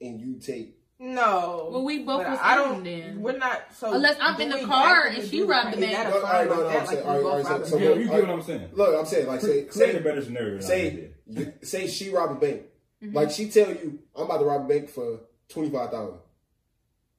[0.00, 0.78] and you take.
[0.98, 1.68] No.
[1.72, 2.84] Well, we both But was I don't.
[2.84, 3.20] then.
[3.20, 3.62] We're not.
[3.74, 6.14] So Unless I'm in the car actively and she robbed the Is that a bank.
[6.14, 6.66] No, alright, no, no.
[6.68, 7.46] I'm Like saying- All right, all right.
[7.46, 8.00] so- so a Yeah, bank?
[8.00, 8.68] you get what I'm saying.
[8.72, 10.50] Look, I'm saying like say say a better scenario.
[10.50, 11.14] than I say did.
[11.26, 12.62] you, say she robbed a bank.
[13.02, 13.16] Mm-hmm.
[13.16, 16.18] Like she tell you, I'm about to rob a bank for twenty five thousand.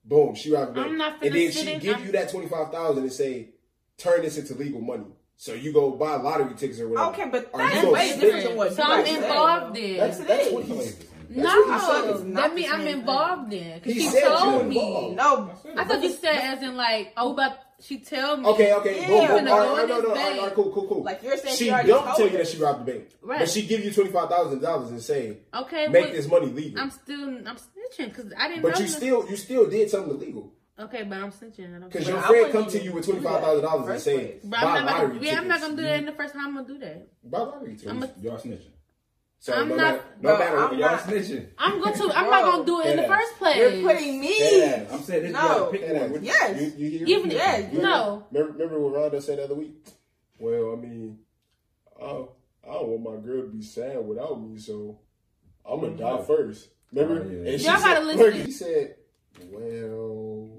[0.05, 2.29] Boom, she robbed a bank, I'm not and then she in- give I'm- you that
[2.29, 3.49] twenty five thousand and say,
[3.97, 5.05] turn this into legal money.
[5.37, 7.09] So you go buy lottery tickets or whatever.
[7.11, 9.81] Okay, but Are that's you way different than what So I'm guys said, involved though.
[9.81, 9.97] then.
[9.97, 10.95] That's that's what he's.
[11.29, 11.43] It's the same.
[11.43, 13.79] That's what he said, No, that the mean I'm involved in.
[13.81, 15.11] Cause He she said told me.
[15.15, 18.45] No, I thought you said as in like, oh, but she tell me.
[18.47, 19.07] Okay, okay, Yeah.
[19.07, 19.45] boom, Finna boom.
[19.45, 20.39] go All right, in no, no, this no, all right, bank.
[20.39, 21.03] all right, cool, cool, cool.
[21.03, 22.51] like you're saying, she she already don't told tell you that us.
[22.51, 23.39] she robbed the bank, Right.
[23.39, 26.47] but she give you twenty five thousand dollars and say, Okay, make but this money
[26.47, 26.79] legal.
[26.81, 28.61] I'm still I'm snitching because I didn't.
[28.63, 31.73] But know you the- still you still did something illegal Okay, but I'm snitching.
[31.75, 33.23] I don't because But your I friend wouldn't come to even you with do twenty
[33.25, 34.41] that five thousand dollars and first say, place.
[34.43, 36.33] But buy I'm not, lottery gonna, yeah, I'm not gonna do that in the first
[36.33, 36.47] time.
[36.47, 37.07] I'm gonna do that.
[37.31, 38.21] Buy lottery tickets.
[38.21, 38.71] Y'all snitching.
[39.45, 41.47] So I'm no not- matter, no bro, matter I'm Y'all not- snitching.
[41.59, 42.03] I'm going to.
[42.17, 43.07] I'm Bro, not gonna do it in the deadass.
[43.09, 43.57] first place.
[43.57, 44.39] You're putting me.
[44.41, 44.91] Deadass.
[44.91, 45.31] I'm saying this.
[45.33, 45.41] No.
[45.41, 46.01] You gotta pick Deadass.
[46.01, 46.11] one.
[46.13, 46.61] Which- Yes.
[46.61, 47.35] You, you hear Even me?
[47.35, 47.73] Yes.
[47.73, 48.25] You No.
[48.31, 49.75] Remember, remember what Rhonda said the other week?
[50.39, 51.19] Well, I mean,
[52.01, 52.05] I,
[52.67, 54.97] I don't want my girl to be sad without me, so
[55.63, 56.25] I'm gonna die mm-hmm.
[56.25, 56.69] first.
[56.91, 57.21] Remember?
[57.23, 57.51] Oh, yeah.
[57.51, 58.19] And she Y'all said, gotta listen.
[58.25, 58.95] look, He said,
[59.51, 60.57] "Well,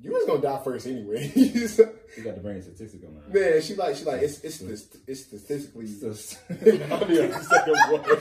[0.00, 1.32] you was gonna die first anyway."
[2.16, 3.32] You got to bring a statistic on that.
[3.32, 5.84] Man, she like she like it's it's it's, it's statistically.
[5.84, 8.18] It's just- I don't even understand the word.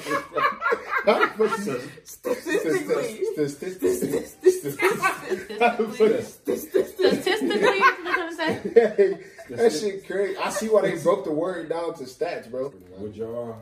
[2.04, 3.24] Statistically.
[3.36, 3.48] Statistically.
[3.48, 4.26] Statistically,
[6.58, 8.64] statistically, you know what I'm saying?
[9.50, 10.38] that shit crazy.
[10.38, 12.74] I see why they broke the word down to stats, bro.
[12.98, 13.62] Would y'all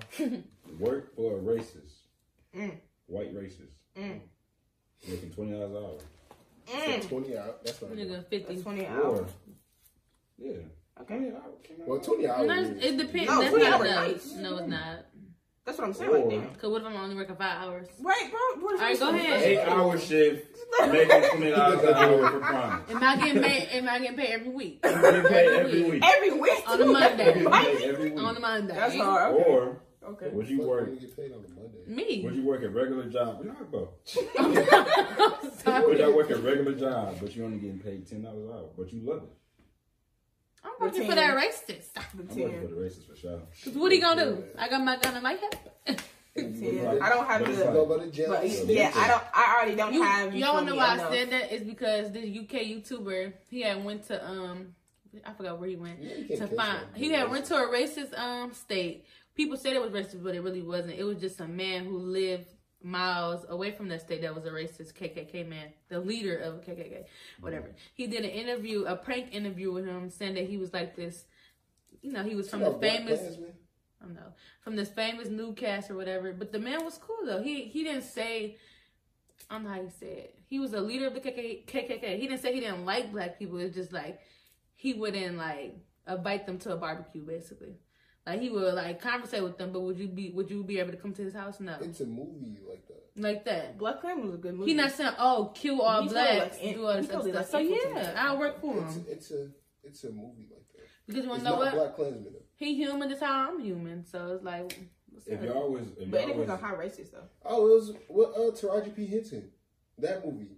[0.79, 1.93] work for a racist,
[2.55, 2.71] Mm.
[3.07, 4.19] white racist, Mm.
[5.07, 5.97] making twenty dollars an hour,
[6.67, 7.07] Mm.
[7.09, 7.63] Twenty out.
[7.63, 7.91] That's not.
[7.91, 8.61] Nigga, That's fifty.
[8.61, 9.29] 20 or hours.
[10.37, 10.51] yeah,
[11.01, 11.15] Okay.
[11.17, 11.43] twenty hours.
[11.85, 12.47] Well, twenty hours.
[12.47, 13.29] No, it depends.
[13.29, 14.07] No, That's 20 not hours enough.
[14.07, 14.31] nice.
[14.33, 15.05] No, it's not.
[15.65, 16.11] That's what I'm saying.
[16.11, 16.59] Or- Like.
[16.59, 17.87] Cause what if I'm only working five hours?
[17.99, 18.63] Wait, bro.
[18.63, 19.41] What is All right, go ahead.
[19.43, 20.47] Eight hour shift,
[20.91, 22.91] making twenty dollars an hour for promise.
[22.91, 23.67] Am I getting paid?
[23.71, 24.79] Am I getting paid every week?
[24.85, 26.03] You get paid every week.
[26.05, 26.63] Every week.
[26.69, 27.33] On a Monday.
[27.43, 28.19] get every week.
[28.23, 28.75] On a Monday.
[28.75, 29.33] That's hard.
[29.35, 29.43] Okay.
[29.49, 29.77] Or
[30.09, 30.29] okay.
[30.29, 30.89] would you work?
[30.89, 31.83] you get paid on a Monday.
[31.87, 32.21] Me.
[32.23, 33.39] Would you work a regular job?
[33.41, 33.93] We talk about.
[35.87, 38.69] Would y'all work a regular job, but you only getting paid ten dollars an hour,
[38.77, 39.29] but you love it?
[40.63, 41.93] I'm working for that racist.
[41.93, 42.01] The
[42.31, 43.41] I'm working for the racist for sure.
[43.63, 44.43] Cause what he gonna do?
[44.57, 45.55] I got my gun in my hip.
[46.35, 47.01] The 10.
[47.01, 48.29] I don't have But it's Go go to jail.
[48.29, 49.23] But So yeah, I don't.
[49.33, 50.33] I already don't You, have.
[50.35, 51.13] you feel don't know me, why I enough.
[51.13, 51.53] said that?
[51.53, 54.75] It's because this UK YouTuber he had went to um
[55.25, 56.79] I forgot where he went Yeah, to find.
[56.95, 59.05] He had went to a racist um state.
[59.35, 60.97] People said it was racist, but it really wasn't.
[60.97, 62.47] It was just a man who lived
[62.81, 67.05] miles away from that state that was a racist KKK man, the leader of KKK,
[67.41, 67.71] whatever.
[67.93, 71.25] He did an interview, a prank interview with him, saying that he was like this.
[72.01, 73.19] You know, he was from Oh, the famous.
[74.01, 76.31] I don't know, from this famous newscast or whatever.
[76.31, 77.41] But the man was cool though.
[77.41, 78.57] He he didn't say.
[79.49, 80.29] I don't know how he said.
[80.47, 81.65] He was a leader of the KKK.
[81.65, 82.19] KKK.
[82.19, 83.57] He didn't say he didn't like black people.
[83.57, 84.19] It's just like
[84.75, 85.75] he wouldn't like
[86.07, 87.75] invite them to a barbecue, basically.
[88.25, 90.91] Like he would like conversate with them, but would you be would you be able
[90.91, 91.59] to come to his house?
[91.59, 93.03] No, It's a movie like that.
[93.21, 93.77] like that.
[93.77, 94.71] Black Klansman was a good movie.
[94.71, 97.21] He not saying, "Oh, kill all He told, blacks, like, do all this he told
[97.23, 98.13] other like, stuff." So yeah.
[98.17, 99.47] I'll work for It's him it's a
[99.83, 100.87] it's a movie like that.
[101.05, 101.73] because you want It's to know not what?
[101.75, 102.23] Black Klansman.
[102.33, 102.39] though.
[102.55, 104.05] He human, just how I'm human.
[104.05, 104.79] So it's like,
[105.11, 107.27] what's If y'all always, if But y'all it was a high racist though.
[107.45, 109.51] Oh, it was what uh, Taraji P Henson.
[109.99, 110.57] That movie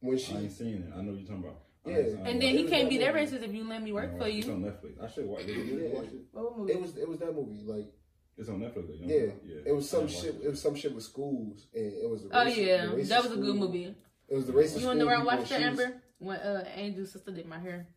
[0.00, 0.92] when she I ain't seen it.
[0.94, 1.60] I know what you're talking about.
[1.88, 1.98] I Yeah.
[1.98, 2.70] ain't- I ain't and then he it.
[2.70, 3.26] can't be that movie.
[3.26, 4.38] racist if you let me work for watched it.
[4.38, 4.52] It's you.
[4.54, 5.00] on Netflix.
[5.02, 5.46] I should watch.
[5.46, 5.94] Did you Yeah.
[5.94, 6.20] watch it?
[6.32, 6.72] What movie?
[6.72, 7.92] it was it was that movie like
[8.36, 8.86] It's on Netflix.
[8.88, 9.56] Though, yeah, yeah.
[9.66, 12.44] it was some shit it was some shit with schools and it was the Oh
[12.46, 13.94] racist- yeah, racist that was a good movie.
[14.28, 16.02] It was the racist You want to know where I watched that, Amber?
[16.18, 17.88] When uh, Angel's sister did my hair.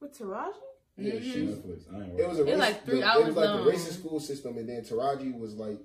[0.00, 0.52] With Taraji?
[0.96, 1.22] Yeah, Mhm.
[1.32, 1.92] she was Netflix.
[1.92, 3.64] I ain't It was a It race, like three the, hours It was like long.
[3.64, 5.78] the racist school system, and then Taraji was like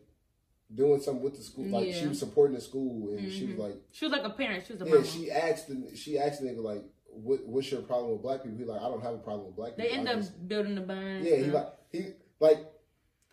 [0.75, 3.59] doing something with the school, like she was supporting the school, and she was Mhm.
[3.59, 4.65] like, She was like a parent.
[4.67, 5.05] She was a yeah, mama.
[5.05, 6.83] she asked the she asked the nigga like,
[7.23, 8.57] what what's your problem with black people?
[8.57, 9.89] He like, I don't have a problem with black people.
[9.89, 11.23] they end I up just- building the bond.
[11.25, 12.05] yeah, he like he
[12.39, 12.65] like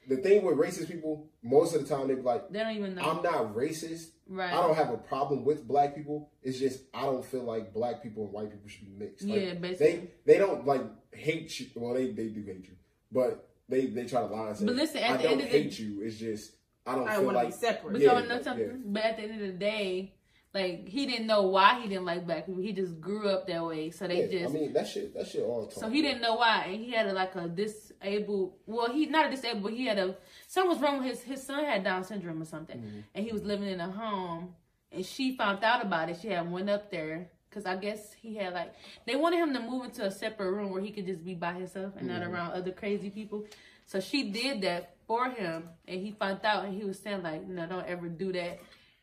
[0.08, 1.28] the thing with racist people.
[1.42, 3.02] Most of the time, they be like, They don't even know.
[3.02, 4.10] I'm not racist.
[4.28, 4.52] right.
[4.52, 6.30] I don't have a problem with black people.
[6.42, 9.24] It's just I don't feel like black people and white people should be mixed.
[9.26, 10.08] Like, yeah, basically.
[10.24, 10.82] they they don't like
[11.12, 11.66] hate you.
[11.74, 12.76] Well, they they do hate you,
[13.10, 15.40] but they they try to lie and say, But listen, at I the don't end
[15.42, 16.02] of the- hate you.
[16.02, 16.52] It's just
[16.86, 17.92] I don't I feel want to like be separate.
[17.94, 18.64] But Yeah, y'all know something?
[18.66, 18.72] yeah.
[18.84, 20.14] But at the end of the day,
[20.56, 22.62] like he didn't know why he didn't like black people.
[22.62, 23.90] He just grew up that way.
[23.90, 26.34] So they Yeah, just I mean that shit that shit all so he didn't know
[26.36, 28.54] why, and he had a, like a disabled.
[28.66, 29.62] Well, he not a disabled.
[29.64, 30.16] But he had a
[30.48, 33.00] something was wrong with his his son had Down syndrome or something, Mm-hmm.
[33.14, 34.54] and he was living in a home.
[34.92, 36.18] And she found out about it.
[36.22, 38.72] She had went up there because I guess he had like
[39.06, 41.52] they wanted him to move into a separate room where he could just be by
[41.54, 42.20] himself and Mm-hmm.
[42.20, 43.44] not around other crazy people.
[43.86, 47.46] So she did that for him, and he found out, and he was saying like,
[47.46, 48.58] "No, don't ever do that."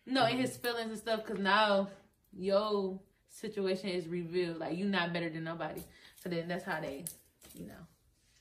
[0.05, 1.89] No, in his feelings and stuff, because now
[2.35, 2.99] your
[3.29, 4.57] situation is revealed.
[4.59, 5.81] Like you're not better than nobody.
[6.21, 7.05] So then that's how they,
[7.55, 7.73] you know,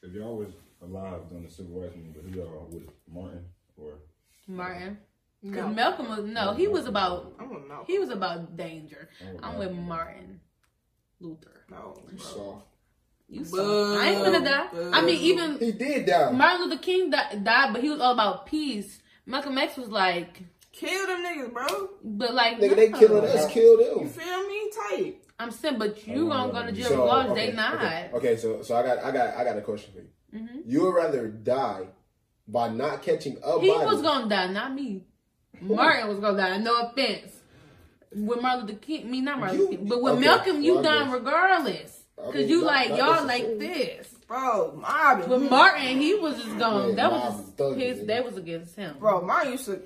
[0.02, 0.48] If y'all was
[0.82, 3.44] alive during the civil rights movement, but who y'all with Martin
[3.76, 3.94] or
[4.48, 4.98] Martin.
[5.42, 5.68] Because No.
[5.72, 7.86] Malcolm was no, he was about I'm with Malcolm.
[7.88, 9.08] he was about danger.
[9.20, 10.40] I'm with I'm with Martin
[11.20, 11.64] Luther.
[11.70, 12.24] No, You bro.
[12.26, 12.62] saw.
[13.28, 13.98] You saw.
[13.98, 14.68] I ain't gonna die.
[14.92, 16.30] I mean, even He did die.
[16.32, 19.00] Martin Luther King di- died, but he was all about peace.
[19.26, 20.42] Malcolm X was like,
[20.72, 21.90] Kill them niggas, bro.
[22.02, 23.46] but like, Nigga, they killing us.
[23.50, 24.04] Kill them.
[24.04, 24.70] You feel me?
[24.90, 25.16] Tight.
[25.38, 27.32] I'm saying, but you Oh, gonna go to jail So, regardless.
[27.32, 27.74] okay, they not.
[27.74, 30.08] Okay, okay, so so I got I got I got a question for you.
[30.46, 31.86] hmm You would rather die
[32.48, 33.86] by not catching a He body.
[33.86, 35.04] was gonna die, not me.
[35.60, 36.56] Martin was gonna die.
[36.58, 37.32] No offense.
[38.14, 40.82] With Martin Luther King, me not Martin Luther King, but with okay, Malcolm, you well,
[40.82, 41.98] done regardless.
[42.18, 44.08] I Cause you not- like not y'all like this.
[44.28, 45.28] Bro, Marvin.
[45.28, 46.90] With Martin, he was just gone.
[46.90, 47.98] Yeah, that was is his.
[47.98, 48.06] nigga.
[48.06, 48.96] That was against him.
[48.98, 49.82] Bro, Martin used to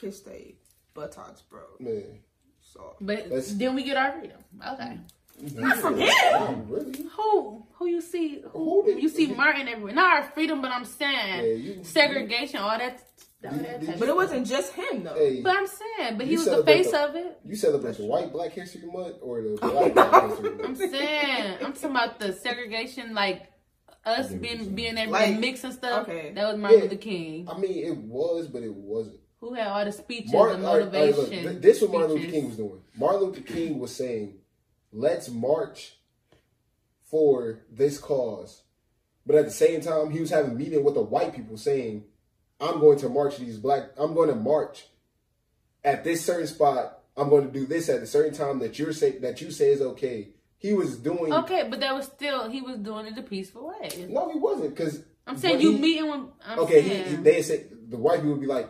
[0.00, 0.56] kiss they
[0.94, 1.62] buttocks, bro.
[1.80, 2.20] Man,
[2.60, 2.96] So.
[3.00, 4.38] But That's- then we get our freedom.
[4.74, 4.98] Okay.
[5.42, 5.60] Mm-hmm.
[5.60, 6.66] Not from him.
[6.68, 7.02] Really.
[7.16, 8.42] Who who you see?
[8.52, 9.92] Who did- you see Martin everywhere?
[9.94, 13.02] Not our freedom, but I'm saying Yeah, you- segregation, all that.
[13.44, 15.14] all Did- that did But it wasn't just him, though.
[15.14, 17.38] Hey, But I'm saying, but he was the face the- of it.
[17.44, 21.72] you celebrate the white Black History Month or the black Black History I'm saying, I'm
[21.74, 23.42] talking about the segregation, like
[24.06, 26.08] us being being able Like, to mix and stuff.
[26.08, 26.32] okay.
[26.34, 26.84] That was Martin Yeah.
[26.84, 29.20] Luther King, I mean, it was, but it wasn't.
[29.48, 31.44] Who had all the speeches Martin, and all right, all right, motivation.
[31.44, 32.30] look, this is what Martin Luther.
[32.30, 32.80] King was doing.
[32.96, 34.34] Martin Luther King was saying,
[34.92, 35.96] "Let's march
[37.02, 38.62] for this cause,"
[39.24, 42.04] but at the same time, he was having a meeting with the white people, saying,
[42.60, 43.90] "I'm going to march these black.
[43.96, 44.86] I'm going to march
[45.84, 47.00] at this certain spot.
[47.16, 49.70] I'm going to do this at a certain time that you're say that you say
[49.70, 50.28] is okay."
[50.58, 51.32] He was doing.
[51.32, 54.06] Okay, but that was still he was doing it the peaceful way.
[54.08, 56.20] No, he wasn't because I'm saying you meeting with.
[56.44, 58.68] I'm okay, he, he, they said the white people would be like,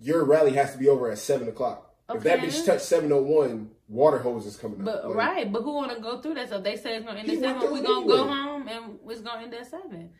[0.00, 3.22] "Your rally has to be over at seven o'clock." If that bitch touched seven oh
[3.22, 5.08] one, water hose is coming But out.
[5.10, 6.48] Like, right, but who want to go through that?
[6.48, 7.72] So they say it's gonna end at seven.
[7.72, 10.10] We through gonna it go home and it's gonna end at seven.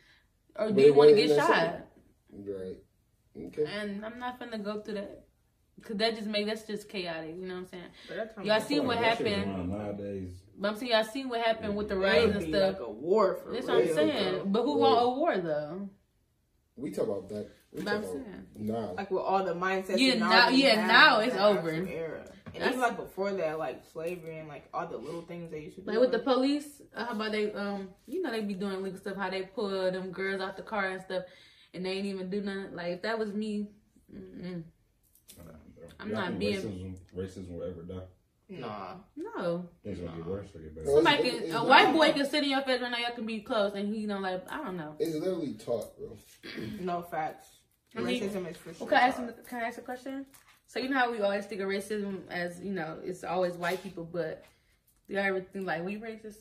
[0.57, 1.49] Or do it you want to get shot?
[1.49, 1.83] seven.
[2.33, 2.79] Right.
[3.47, 3.65] Okay.
[3.67, 5.25] And I'm not finna go through that
[5.77, 7.35] because that just make that's just chaotic.
[7.37, 7.83] You know what I'm saying?
[8.09, 9.69] But that time Y'all was- see what happened?
[9.71, 12.79] Nowadays, But I'm saying y'all seen what happened with the It riots and stuff.
[12.79, 13.77] like a war for That's real.
[13.77, 14.43] what I'm saying.
[14.53, 15.89] But who want a war though?
[16.77, 17.49] We talk about that.
[17.73, 18.47] We But I'm saying.
[18.57, 18.93] now.
[18.97, 19.99] Like with all the mindsets.
[19.99, 21.71] Yeah, and now- yeah, have now it's over.
[21.71, 22.25] Era.
[22.53, 25.61] And That's- even like before that, like slavery and like all the little things they
[25.61, 25.91] used to do.
[25.91, 27.53] Like with the police, uh, how about they?
[27.53, 29.17] Um, you know they be doing legal stuff.
[29.17, 31.25] How they pull them girls out the car and stuff,
[31.73, 32.75] and they ain't even do nothing.
[32.75, 33.69] Like if that was me,
[34.13, 34.65] mm-mm.
[36.01, 38.07] I'm Y'all not think being racism, racism will ever die.
[38.49, 38.95] Nah.
[39.15, 39.69] no.
[39.85, 40.87] Things gonna get worse or get better.
[40.89, 42.99] Well, Somebody it's- can it's a white boy can sit in your face right now.
[42.99, 44.45] Y'all can be close, and he don't like.
[44.51, 44.97] I don't know.
[44.99, 46.17] It's literally taught, bro.
[46.81, 47.47] No facts.
[47.97, 48.87] I mean- Racism is for sure.
[48.87, 50.27] Well, can I ask him, can I ask a question?
[50.67, 53.83] So you know how we always think of racism as you know it's always white
[53.83, 54.45] people, but
[55.09, 56.37] do y'all ever think like we racist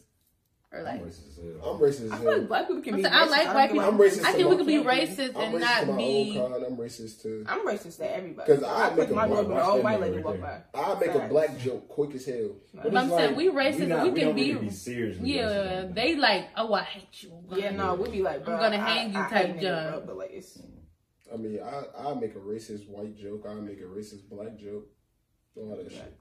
[0.72, 1.02] or like?
[1.02, 1.74] I'm racist as hell.
[1.74, 2.46] I'm racist I as feel like hell.
[2.46, 3.30] black people can I'm be saying, I racist.
[3.32, 3.86] like don't white people.
[3.86, 4.94] I'm racist I to think my we can be family.
[5.08, 6.38] racist I'm and racist to not my be.
[6.40, 6.64] own kind.
[6.66, 7.46] I'm racist to.
[7.48, 8.54] I'm racist to everybody.
[8.54, 10.22] 'Cause I I make put a my black- door with an old white nigga lady
[10.22, 10.62] walk by.
[10.76, 12.50] I make a black joke quick as hell.
[12.76, 13.80] But I'm saying we racist.
[13.80, 14.54] we, not, we we can don't be.
[14.54, 16.50] really be seriously yeah, they like.
[16.56, 17.32] Oh, I hate you.
[17.56, 19.92] Yeah, no, we be like, bro, I'm gonna hang you I type hate niggas, job.
[19.92, 20.60] bro, But like, it's
[21.34, 23.46] I mean, I I make a racist white joke.
[23.48, 24.88] I make a racist black joke.
[25.56, 26.14] All that shit.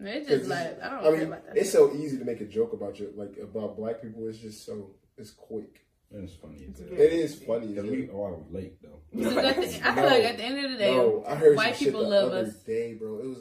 [0.00, 1.56] It's 'Cause just like I don't I care mean, about that.
[1.56, 4.26] it's so easy to make a joke about you, like about black people.
[4.28, 5.80] It's just so it's quick.
[6.10, 6.58] And it's funny.
[6.68, 6.90] It's as.
[6.90, 7.66] It is funny.
[7.76, 7.92] as Because hell.
[7.92, 9.00] we are late though.
[9.14, 10.02] Because at the- I feel No.
[10.08, 12.54] like at the end of the day, No, I heard white people love other us.
[12.62, 13.18] day, bro.
[13.20, 13.38] It was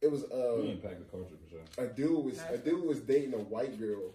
[0.00, 1.84] it was We uh impact the culture for sure.
[1.84, 4.14] a dude was a dude was dating a white girl.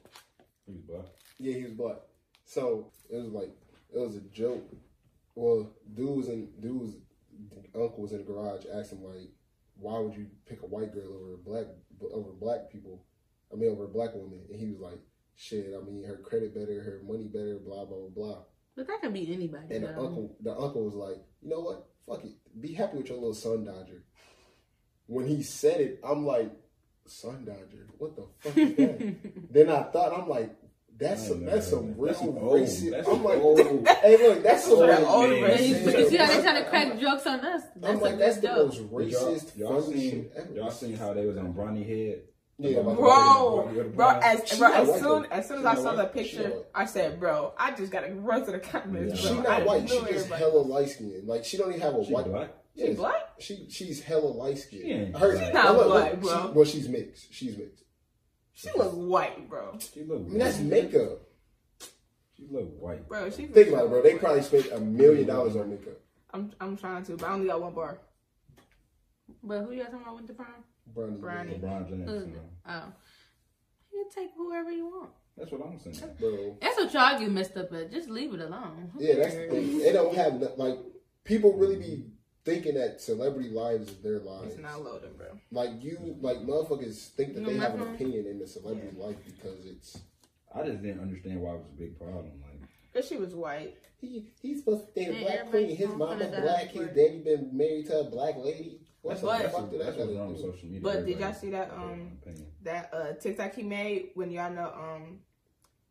[0.65, 1.05] He's black.
[1.39, 1.97] Yeah, he was black.
[2.45, 3.51] So it was like
[3.93, 4.63] it was a joke.
[5.35, 8.65] Well, dudes and dudes, dude was uncle was in the garage.
[8.71, 9.29] Asked him like,
[9.75, 11.65] why would you pick a white girl over a black
[12.13, 13.05] over black people?
[13.51, 14.41] I mean, over a black woman.
[14.49, 14.99] And he was like,
[15.35, 15.73] shit.
[15.79, 18.43] I mean, her credit better, her money better, blah blah blah
[18.75, 19.75] but that could be anybody.
[19.75, 21.85] And the uncle, the uncle was like, you know what?
[22.07, 22.31] Fuck it.
[22.59, 24.03] Be happy with your little son dodger.
[25.05, 26.51] When he said it, I'm like,
[27.05, 27.87] sun dodger.
[27.97, 29.51] What the fuck is that?
[29.53, 30.55] then I thought, I'm like,
[30.99, 32.05] that's some, ain't that's some real.
[32.07, 32.91] That's some old- racist.
[32.91, 35.41] that's I'm like, old- hey, look, that's some That's real old man.
[35.41, 35.85] But you, racist.
[35.85, 37.61] but you see how they I'm- trying to crack I'm- jokes on us?
[37.75, 38.91] That's I'm like, a that's good the joke.
[38.91, 40.53] most But y'all, y'all seen shit ever.
[40.53, 42.21] y'all seen how they was on Bronny Head?
[42.59, 45.23] Yeah, About Bro, bro, as, bro, as soon though.
[45.31, 46.11] as soon as I saw the white.
[46.27, 46.53] She picture.
[46.75, 49.21] I said, bro, I just gotta run to the comments.
[49.23, 49.33] Yeah.
[49.33, 49.41] bro.
[49.41, 49.89] She I not white.
[49.89, 51.27] She just everybody- hella light skinned.
[51.27, 52.25] Like she don't even have a She white.
[52.25, 52.49] black.
[52.77, 52.95] She Yes.
[52.97, 53.21] black?
[53.39, 54.85] She she's hella light She skinned.
[55.07, 55.53] ain't Her, black.
[55.53, 56.29] not now look, black, look, bro.
[56.51, 57.33] she- well, she's mixed.
[57.33, 57.82] She's mixed.
[58.53, 59.77] She look white, bro.
[59.93, 60.19] She look.
[60.19, 61.21] I mean, that's makeup.
[62.37, 63.07] She look white.
[63.07, 63.47] Bro, she.
[63.47, 64.01] Think about it, bro.
[64.01, 65.99] They probably spent a million dollars on makeup.
[66.33, 67.99] I'm I'm trying to, but I only got one bar.
[69.43, 70.47] But who y'all talking about with the prom?
[70.95, 71.19] Bronny.
[71.19, 71.59] Bronny.
[71.59, 72.09] LeBron James.
[72.09, 72.15] Who?
[72.15, 72.49] you know.
[72.67, 72.83] Oh,
[73.91, 75.11] you take whoever you want.
[75.37, 76.13] That's what I'm saying.
[76.19, 76.57] Bro.
[76.61, 77.91] That's what y'all get messed up at.
[77.91, 78.91] Just leave it alone.
[78.93, 79.79] Who Yeah, that's the thing.
[79.79, 80.77] They don't have like
[81.23, 82.05] people really be
[82.45, 84.53] thinking that celebrity lives is their lives.
[84.53, 85.27] It's not loading, bro.
[85.51, 88.95] Like you, like motherfuckers think that You they have my an opinion in the celebrity
[88.97, 89.99] life because it's
[90.55, 92.31] I just didn't understand why it was a big problem.
[92.41, 93.75] Like, Cause she was white.
[93.99, 95.75] he he's supposed to date a Yeah, black queen.
[95.75, 96.67] His going mama black.
[96.69, 98.79] His daddy been married to a black lady.
[99.01, 100.51] What that's, the But- that's, fuck did that that's what's to wrong with do?
[100.51, 100.81] social media.
[100.81, 102.11] But did y'all see that, um,
[102.63, 105.19] that uh TikTok he made when y'all know um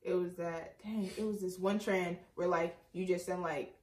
[0.02, 3.74] it was that dang it was this one trend where like you just send like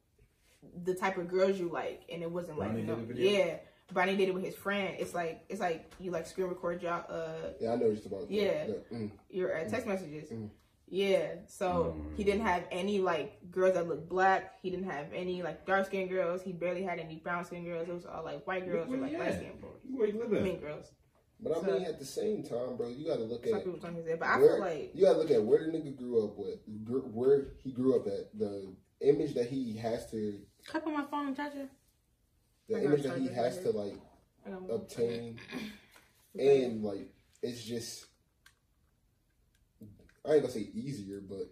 [0.84, 3.14] the type of girls you like and it wasn't like Bronny you know, did the
[3.14, 3.32] video?
[3.40, 3.56] yeah
[3.94, 7.06] Bronny did it with his friend it's like it's like you like screen record y'all
[7.10, 8.30] uh Yeah, I know what you're about.
[8.32, 8.66] Yeah.
[8.68, 9.12] The- mm.
[9.30, 10.50] your uh, text messages Mm.
[10.88, 12.18] yeah so Mm.
[12.18, 15.86] he didn't have any like girls that look black he didn't have any like dark
[15.86, 18.88] skinned girls he barely had any brown skinned girls it was all like white girls
[18.92, 19.40] or like he light at?
[19.40, 20.92] skinned boys Where you live mean girls
[21.42, 23.60] But I So- mean, at the same time, bro, you got to look some at
[23.64, 25.42] people was on his head but I where feel like you got to look at
[25.42, 26.60] where the nigga grew up with,
[27.14, 30.38] where he grew up at, the image that he has to,
[30.68, 31.70] Click on my phone and touch it.
[32.68, 33.96] the I image that he has right to like
[34.70, 35.40] obtain,
[36.38, 37.10] and like
[37.42, 38.06] it's just,
[40.26, 41.52] I ain't gonna say easier, but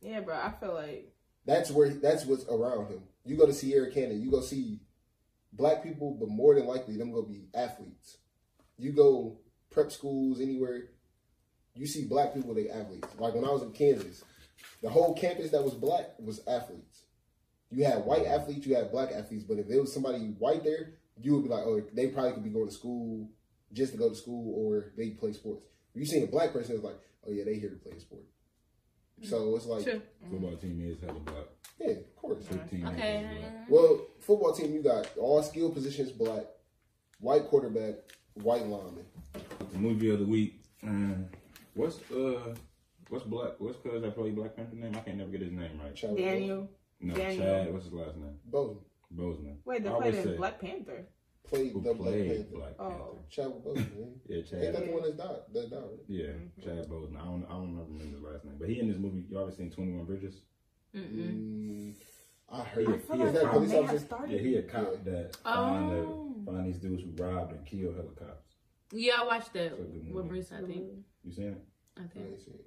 [0.00, 1.12] yeah bro I feel like
[1.44, 3.02] that's where that's what's around him.
[3.24, 4.80] You go to Sierra Canyon, you go see
[5.52, 8.18] black people, but more than likely them gonna be athletes.
[8.78, 9.38] You go
[9.70, 10.84] prep schools anywhere,
[11.74, 13.08] you see black people, they athletes.
[13.18, 14.24] Like when I was in Kansas,
[14.82, 17.01] the whole campus that was black was athletes.
[17.72, 20.94] You had white athletes, you had black athletes, but if there was somebody white there,
[21.20, 23.30] you would be like, oh, they probably could be going to school
[23.72, 25.64] just to go to school, or they play sports.
[25.94, 28.24] You seen a black person, it's like, oh yeah, they here to play a sport.
[29.22, 30.02] So it's like, True.
[30.30, 31.46] Football team is hella black.
[31.78, 32.44] yeah, of course.
[32.46, 32.86] Fifteen.
[32.88, 33.26] Okay.
[33.40, 33.70] black.
[33.70, 36.44] Well, football team, you got all skill positions black,
[37.20, 37.94] white quarterback,
[38.34, 39.06] white lineman.
[39.72, 40.60] The movie of the week.
[40.82, 41.26] Um,
[41.74, 42.54] what's uh,
[43.08, 43.52] what's black?
[43.58, 44.94] What's cuz that played Black Panther name?
[44.96, 45.94] I can't never get his name right.
[45.94, 46.68] Chadwick Daniel
[47.02, 47.44] No, Daniel.
[47.44, 47.72] Chad.
[47.72, 48.36] What's his last name?
[48.50, 48.78] Boseman
[49.16, 49.56] Boseman.
[49.64, 51.06] Wait, they I played always in say Black Panther.
[51.44, 52.56] played Who the Black played Panther.
[52.56, 52.88] Black Oh.
[52.88, 53.04] Panther?
[53.28, 54.12] Chadwick Boseman.
[54.28, 54.74] Yeah, Ain't Chad.
[54.74, 55.36] that the one that's died?
[55.52, 55.80] That died.
[55.82, 55.98] Right?
[56.08, 56.26] Yeah,
[56.64, 57.20] Chad Boseman.
[57.20, 59.24] I don't, I don't remember his last name, but he in this movie.
[59.28, 60.34] You always seen Twenty One Bridges?
[60.94, 61.14] Mm-mm.
[61.16, 61.94] Mm,
[62.50, 63.06] I heard I it.
[63.06, 64.04] feel Is like that a I police may have officer?
[64.04, 64.30] started.
[64.32, 66.34] Yeah, he a cop that find, Oh.
[66.44, 68.36] the, find these dudes who robbed and killed helicopters.
[68.92, 70.28] Yeah, I watched that It's a good with.
[70.28, 70.52] Bruce.
[70.52, 70.84] I think.
[71.24, 71.64] You seen it?
[71.96, 72.26] I I think.
[72.26, 72.66] ain't seen it.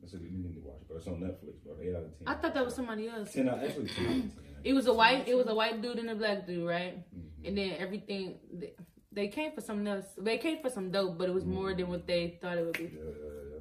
[0.00, 0.96] That's a, you need to watch it, bro.
[0.98, 1.74] It's on Netflix, bro.
[1.82, 2.28] Eight out of ten.
[2.28, 3.32] I thought that was somebody else.
[3.32, 3.62] ten out.
[3.62, 4.32] Actually, ten out of ten.
[4.64, 5.26] It was a white.
[5.28, 6.98] It was a white dude and a black dude, right?
[7.14, 7.46] Mhm.
[7.48, 8.38] And then everything.
[8.52, 8.74] They,
[9.10, 10.04] they came for something else.
[10.16, 12.78] They came for some dope, but it was more than what they thought it would
[12.78, 12.84] be.
[12.84, 13.58] yeah, yeah, yeah.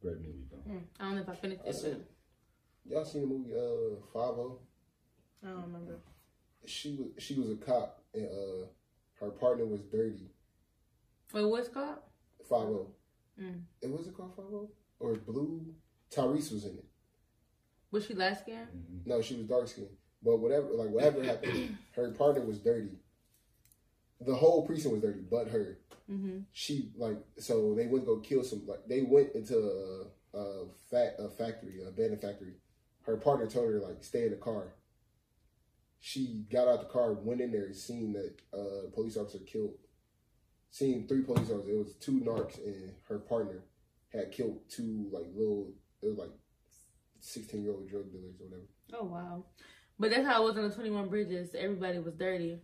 [0.00, 0.72] Great movie though.
[1.00, 1.74] I don't know if I finished I it.
[1.74, 2.04] said,
[2.88, 4.58] y'all seen the movie uh Five O?
[5.44, 5.98] I don't remember.
[6.64, 8.66] She was she was a cop and uh
[9.20, 10.30] her partner was dirty.
[11.34, 11.98] Wait, what's called?
[12.48, 12.90] Five O.
[13.40, 13.60] Mm.
[13.82, 15.74] And was it called Five O or Blue?
[16.10, 16.84] Tyrese was in it.
[17.90, 18.66] Was she last skin?
[18.74, 19.06] Mhm.
[19.06, 19.96] No, she was dark skinned.
[20.22, 22.98] But whatever, like whatever happened, her partner was dirty.
[24.20, 25.78] The whole precinct was dirty, but her.
[26.10, 26.40] Mm-hmm.
[26.52, 30.66] She like so they went to go kill some like they went into a, a
[30.90, 32.54] fat a factory, a abandoned factory.
[33.02, 34.74] Her partner told her like stay in the car.
[36.00, 39.74] She got out the car, went in there, seen that uh, police officer killed,
[40.70, 41.68] seen three police officers.
[41.68, 43.64] It was two narcs and her partner
[44.12, 46.30] had killed two like little, it was like
[47.20, 48.66] sixteen year old drug dealers or whatever.
[48.94, 49.44] Oh wow.
[49.98, 51.54] But that's how it was on the Twenty One Bridges.
[51.54, 52.58] Everybody was dirty,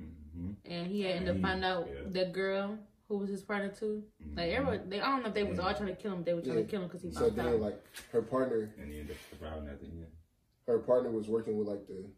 [0.00, 0.56] Mhm.
[0.64, 2.00] and he had ended up finding out yeah.
[2.08, 4.04] that girl who was his partner too.
[4.36, 4.54] Like Mhm.
[4.54, 6.24] everybody, they I don't know if they was all trying to kill him.
[6.24, 6.62] They were trying Yeah.
[6.64, 7.60] to kill him because he So found then out.
[7.60, 7.82] like
[8.12, 10.06] her partner And he ended up surviving at the end.
[10.66, 12.10] her partner was working with like the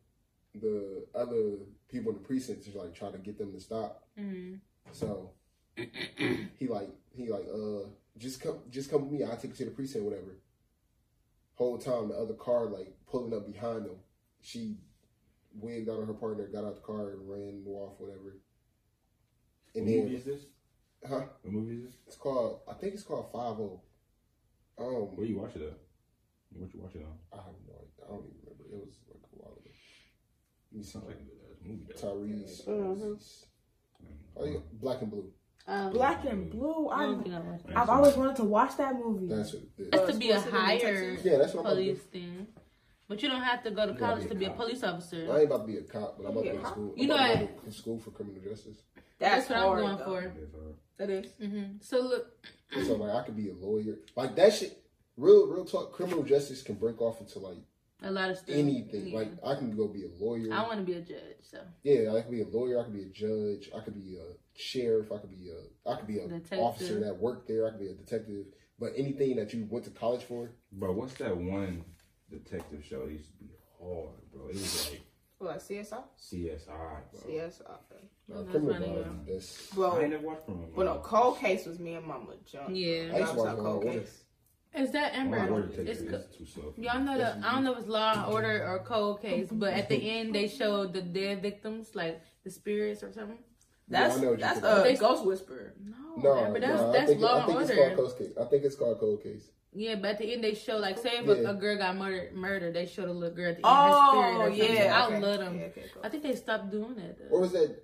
[0.55, 4.07] the other people in the precinct to like try to get them to stop.
[4.17, 4.57] hmm
[4.93, 5.33] So
[5.77, 7.89] he like he like uh
[8.19, 9.25] just come just come with me.
[9.25, 10.39] I'll take you to the precinct, whatever.
[11.55, 13.97] Whole time the other car like pulling up behind them.
[14.41, 14.77] She
[15.55, 18.37] wigged out on her partner, got out the car and ran off, whatever.
[19.75, 20.41] And what movie is this?
[21.09, 21.25] huh?
[21.43, 21.95] What movie is this?
[22.07, 23.83] It's called I think it's called Five O.
[24.79, 25.79] Um Where you watch it at?
[26.55, 27.17] What you watch it on?
[27.33, 28.05] I have no idea.
[28.05, 28.65] I don't even remember.
[28.77, 29.71] It was like a while ago.
[30.73, 30.91] Let me see.
[30.93, 31.85] Sounds like a good ass movie.
[31.89, 32.01] though.
[32.09, 32.67] Tyrese.
[32.69, 34.27] Mhm.
[34.37, 35.31] Oh yeah, black and blue.
[35.67, 36.89] Um, Black and Blue.
[36.89, 37.77] I I, don't think I watched that.
[37.79, 39.29] I've always wanted to watch that movie.
[39.29, 39.91] That's what it is.
[39.91, 40.61] That's to be a Supposed to be in
[40.97, 42.47] higher Yeah, that's what I'm to police thing.
[43.09, 44.57] But you don't have to go to college be to a be a cop.
[44.57, 45.31] police do.
[45.31, 46.95] I ain't about to be a cop, but I'm about to go to school.
[46.97, 48.77] You I'm know about to I- go to school for criminal justice.
[49.19, 50.05] That's, That's what hard, I'm going though.
[50.05, 50.21] for.
[50.41, 50.75] That's hard.
[50.99, 51.27] That is.
[51.41, 52.47] hmm So look,
[52.85, 53.99] So like I could be a lawyer.
[54.17, 54.79] Like that shit.
[55.17, 55.93] Real, real talk.
[55.93, 57.59] Criminal justice can break off into like
[58.03, 58.55] a lot of stuff.
[58.55, 59.09] anything.
[59.09, 59.19] Yeah.
[59.19, 60.53] Like I can go be a lawyer.
[60.53, 61.41] I want to be a judge.
[61.43, 62.81] So yeah, I could be a lawyer.
[62.81, 63.71] I could be a judge.
[63.77, 65.13] I could be a sheriff.
[65.13, 65.91] I could be a.
[65.91, 66.59] I could be a Detective.
[66.61, 67.67] officer that worked there.
[67.67, 68.47] I could be a detective.
[68.79, 71.85] But anything that you went to college for, Bro, what's that one
[72.31, 73.03] detective show?
[73.03, 73.51] It used to be
[73.81, 74.49] hard, bro.
[74.49, 75.03] It was like
[75.39, 76.03] What, CSI?
[76.21, 77.21] CSI, bro.
[77.27, 77.61] CSI.
[77.69, 77.75] uh,
[78.29, 79.35] That's criminal funny, law, yeah.
[79.35, 80.71] that's I ain't never watched from him.
[80.75, 82.71] well, no, Cold Case was me and Mama junk.
[82.73, 83.13] Yeah.
[83.15, 83.83] I used to watch Cold.
[83.85, 84.22] Case.
[84.75, 85.37] Is that Amber?
[85.39, 86.73] Law and It's Detective co- is too slow.
[86.73, 86.87] for me.
[86.87, 89.73] Y'all know the I don't know if it's Law and Order or Cold Case, but
[89.73, 93.39] at the end they showed the dead victims, like the spirits or something.
[93.89, 95.01] That's Yeah, I know what you're that's talking uh.
[95.01, 95.75] Ghost Whisperer.
[95.85, 97.83] No, No, Amber, that's no, I that's think, Law I and think it's Order.
[97.83, 98.33] called cold case.
[98.41, 99.51] I think it's called cold case.
[99.75, 101.49] Yeah, but at the end they show like say if Yeah.
[101.49, 104.21] a, a girl got murdered, murdered, they showed a little girl at the end, Oh,
[104.21, 104.77] her spirit or something.
[104.77, 105.07] yeah.
[105.07, 105.59] I love them.
[105.59, 106.03] Yeah, okay, cool.
[106.05, 107.17] I think they stopped doing that.
[107.31, 107.41] Or Though.
[107.41, 107.83] was that?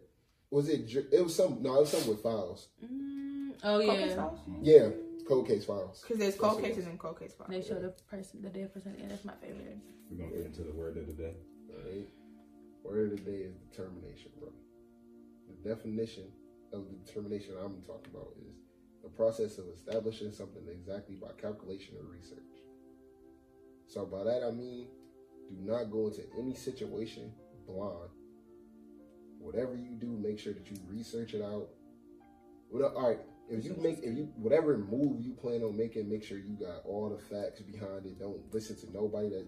[0.50, 0.80] Was it?
[1.12, 1.62] It was some.
[1.62, 2.68] No, it was something with files.
[2.84, 4.30] Mm, oh Cold yeah,
[4.62, 4.88] Yeah,
[5.28, 6.02] cold case files.
[6.02, 7.50] Because there's cold cases and cold case files.
[7.50, 8.96] they show the person, the dead person.
[8.98, 9.78] Yeah, that's my favorite.
[10.10, 11.34] We're gonna get into the word of the day.
[11.70, 12.08] Alright.
[12.82, 14.48] Word of the day is determination, bro.
[15.48, 16.24] The definition
[16.72, 18.54] of the determination I'm talking about is
[19.02, 22.38] the process of establishing something exactly by calculation or research.
[23.86, 24.86] So by that I mean,
[25.50, 27.32] do not go into any situation
[27.66, 28.10] blind.
[29.38, 31.68] Whatever you do, make sure that you research it out.
[32.70, 33.20] What- All right,
[33.50, 36.84] if you make if you whatever move you plan on making, make sure you got
[36.84, 38.18] all the facts behind it.
[38.18, 39.46] Don't listen to nobody that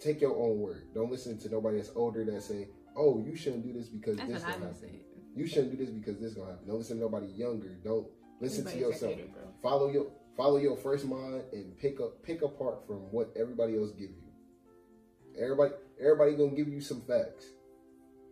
[0.00, 0.88] take your own word.
[0.94, 4.30] Don't listen to nobody that's older that say, "Oh, you shouldn't do this because That's
[4.30, 5.00] this gonna happen.
[5.34, 7.74] You shouldn't do this because this gonna happen." Don't listen to nobody younger.
[7.82, 8.06] Don't
[8.40, 9.60] listen to Everybody's yourself.
[9.62, 10.06] Follow your
[10.36, 14.22] follow your first mind and pick up pick apart from what everybody else give you.
[15.38, 17.46] Everybody everybody gonna give you some facts,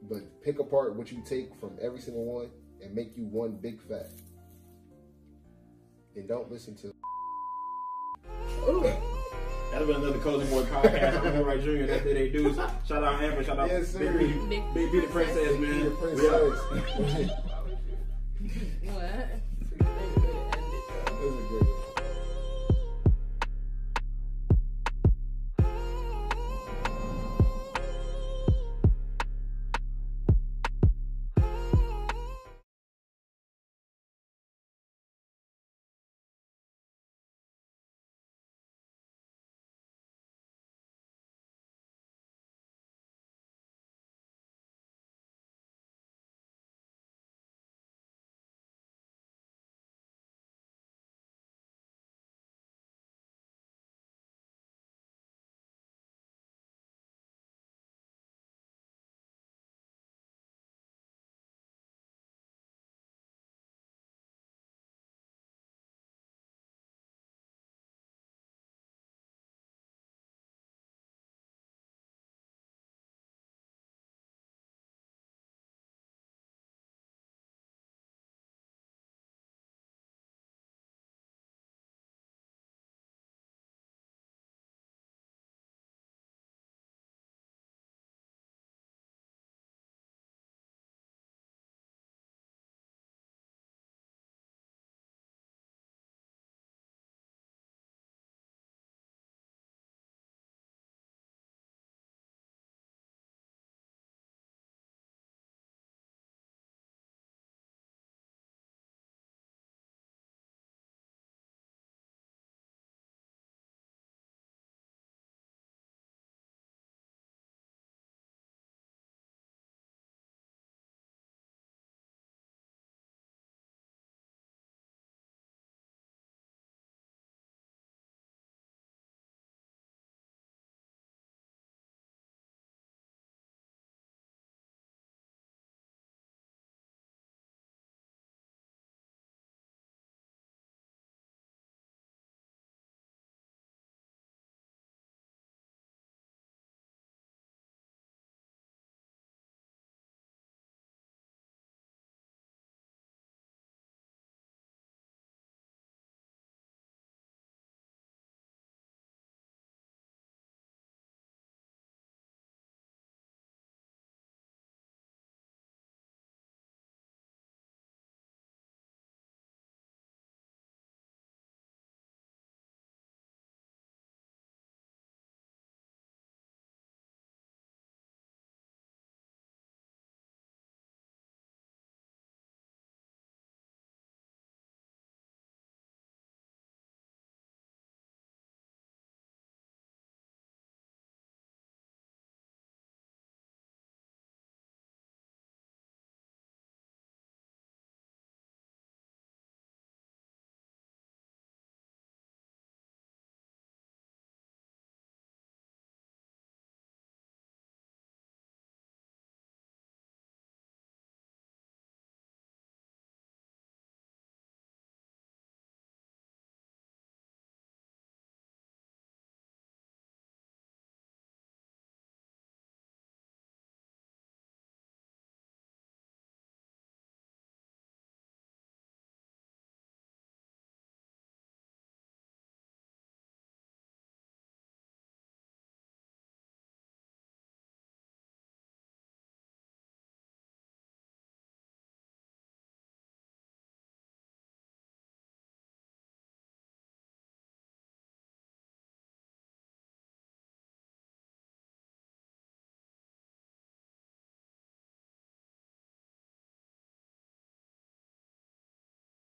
[0.03, 2.51] but pick apart what you take from every single one
[2.85, 4.11] and make you one big fat.
[6.17, 6.93] And don't listen to
[9.73, 11.27] That'll been another Kozy Boyz podcast.
[11.27, 11.87] I'm Right Junior.
[11.89, 12.55] That's what they do.
[12.55, 13.43] Shout out Amber.
[13.43, 13.99] Shout out Yes, sir.
[13.99, 14.49] Big B.
[14.49, 15.85] Big Big B the Princess, man.
[15.85, 16.57] the We out.
[16.87, 17.31] princess.